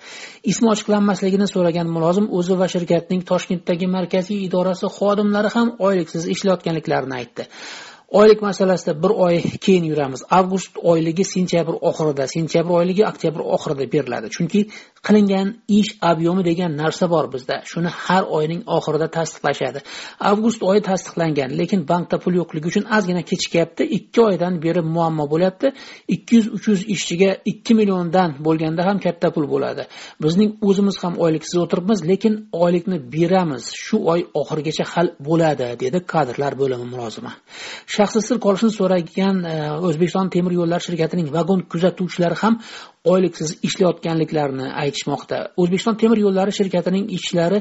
Ismi 0.51 0.71
ochiqlanmasligini 0.73 1.47
so'ragan 1.53 1.87
mulozim 1.95 2.31
o'zi 2.39 2.59
va 2.61 2.67
shirkatning 2.75 3.21
toshkentdagi 3.31 3.91
markaziy 3.97 4.39
idorasi 4.47 4.93
xodimlari 4.97 5.53
ham 5.57 5.75
oyliksiz 5.89 6.23
ishlayotganliklarini 6.35 7.15
aytdi. 7.21 7.49
Oylik 8.07 8.41
masalasida 8.41 9.03
bir 9.03 9.09
oy 9.09 9.41
keyin 9.61 9.83
yuramiz. 9.83 10.23
Avgust 10.29 10.77
oyligi 10.83 11.23
sentyabr 11.23 11.73
oxirida 11.81 12.27
sentyabr 12.27 12.69
oyligi 12.69 13.05
oktyabr 13.05 13.39
oxirida 13.39 13.91
beriladi. 13.91 14.29
Chunki 14.29 14.69
qilingan 15.07 15.47
ish 15.67 15.91
obyomi 16.11 16.43
degan 16.45 16.77
narsa 16.77 17.09
bor 17.09 17.25
bizda. 17.33 17.61
Shuni 17.71 17.91
har 18.05 18.23
oyning 18.37 18.61
oxirida 18.77 19.07
tasdiqlashadi. 19.17 19.79
Avgust 20.19 20.63
oyi 20.63 20.81
tasdiqlangan 20.89 21.49
lekin 21.59 21.81
bankda 21.91 22.17
pul 22.23 22.33
yo'qligi 22.39 22.67
uchun 22.71 22.85
ozgina 22.97 23.23
kechikyapti. 23.31 23.83
Ikki 23.97 24.21
oydan 24.21 24.61
beri 24.63 24.81
muammo 24.95 25.25
bo'lyapti. 25.33 25.67
Ikki 26.15 26.35
yuz 26.35 26.47
uch 26.55 26.67
yuz 26.71 26.81
ishchiga 26.95 27.31
ikki 27.51 27.73
milliondan 27.79 28.29
bo'lganda 28.45 28.81
ham 28.87 28.97
katta 29.05 29.27
pul 29.35 29.45
bo'ladi. 29.53 29.83
Bizning 30.23 30.51
o'zimiz 30.67 30.95
ham 31.03 31.13
oyliksiz 31.25 31.57
o'tiribmiz 31.63 31.99
lekin 32.11 32.33
oylikni 32.63 32.97
beramiz. 33.13 33.63
Shu 33.83 33.97
oy 34.11 34.21
oxirigacha 34.41 34.85
hal 34.93 35.07
bo'ladi 35.27 35.67
dedi 35.83 35.97
kadrlar 36.13 36.53
bo'limi 36.61 36.85
mulozimi. 36.93 37.31
Shaxsi 37.97 38.21
sir 38.27 38.37
qolishini 38.45 38.73
so'ragan 38.79 39.37
e, 39.53 39.55
o'zbekiston 39.87 40.29
temir 40.35 40.53
yo'llari 40.59 40.85
shirkatining 40.87 41.27
vagon 41.37 41.63
kuzatuvchilari 41.71 42.37
ham 42.43 42.59
oyliksiz 43.11 43.49
ishlayotganliklarini 43.67 44.67
aytishmoqda. 44.83 45.37
O'zbekiston 45.61 45.95
temir 46.01 46.19
yo'llari 46.25 46.51
shirkatining 46.59 47.05
ishchilari 47.17 47.59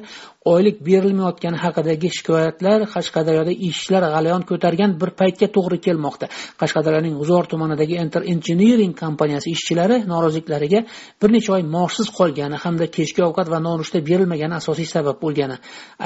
oylik 0.53 0.77
berilmayotgani 0.89 1.59
haqidagi 1.65 2.09
shikoyatlar 2.17 2.85
qashqadaryoda 2.95 3.53
ishchilar 3.69 4.05
g'alayon 4.15 4.43
ko'targan 4.51 4.97
bir 5.01 5.11
paytga 5.21 5.49
to'g'ri 5.57 5.79
kelmoqda. 5.87 6.27
Qashqadaryoning 6.61 7.15
g'uzor 7.21 7.45
tumanidagi 7.53 7.99
enter 8.05 8.23
engineering 8.35 8.95
kompaniyasi 9.03 9.49
ishchilari 9.57 9.97
noroziliklariga 10.13 10.81
bir 11.23 11.31
necha 11.37 11.51
oy 11.57 11.63
maoshsiz 11.75 12.09
qolgani 12.19 12.57
hamda 12.65 12.87
kechki 12.97 13.21
ovqat 13.29 13.51
va 13.55 13.59
nonushta 13.69 13.99
berilmagani 14.09 14.55
asosiy 14.61 14.89
sabab 14.95 15.21
bo'lgani 15.25 15.57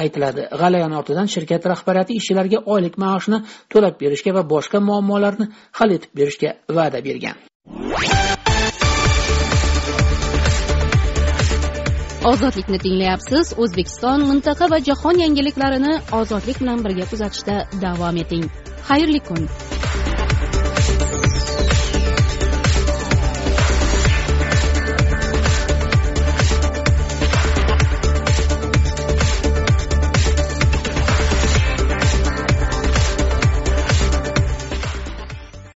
aytiladi. 0.03 0.42
G'alayon 0.62 0.92
ortidan 1.00 1.33
shirkat 1.35 1.62
rahbariyati 1.72 2.18
ishchilarga 2.20 2.59
oylik 2.74 2.94
maoshni 3.05 3.38
to'lab 3.72 3.94
berishga 4.03 4.37
va 4.38 4.42
boshqa 4.55 4.79
muammolarni 4.88 5.46
hal 5.79 5.96
etib 5.96 6.11
berishga 6.18 6.50
va'da 6.79 7.05
bergan. 7.09 7.37
Ozodlikni 12.28 12.78
tinglayapsiz 12.85 13.52
o'zbekiston 13.64 14.26
mintaqa 14.30 14.68
va 14.72 14.78
jahon 14.88 15.22
yangiliklarini 15.24 15.94
ozodlik 16.20 16.61
bilan 16.62 16.85
birga 16.87 17.06
kuzatishda 17.12 17.56
davom 17.85 18.16
eting. 18.24 18.44
Xayrli 18.88 19.20
kun. 19.28 19.48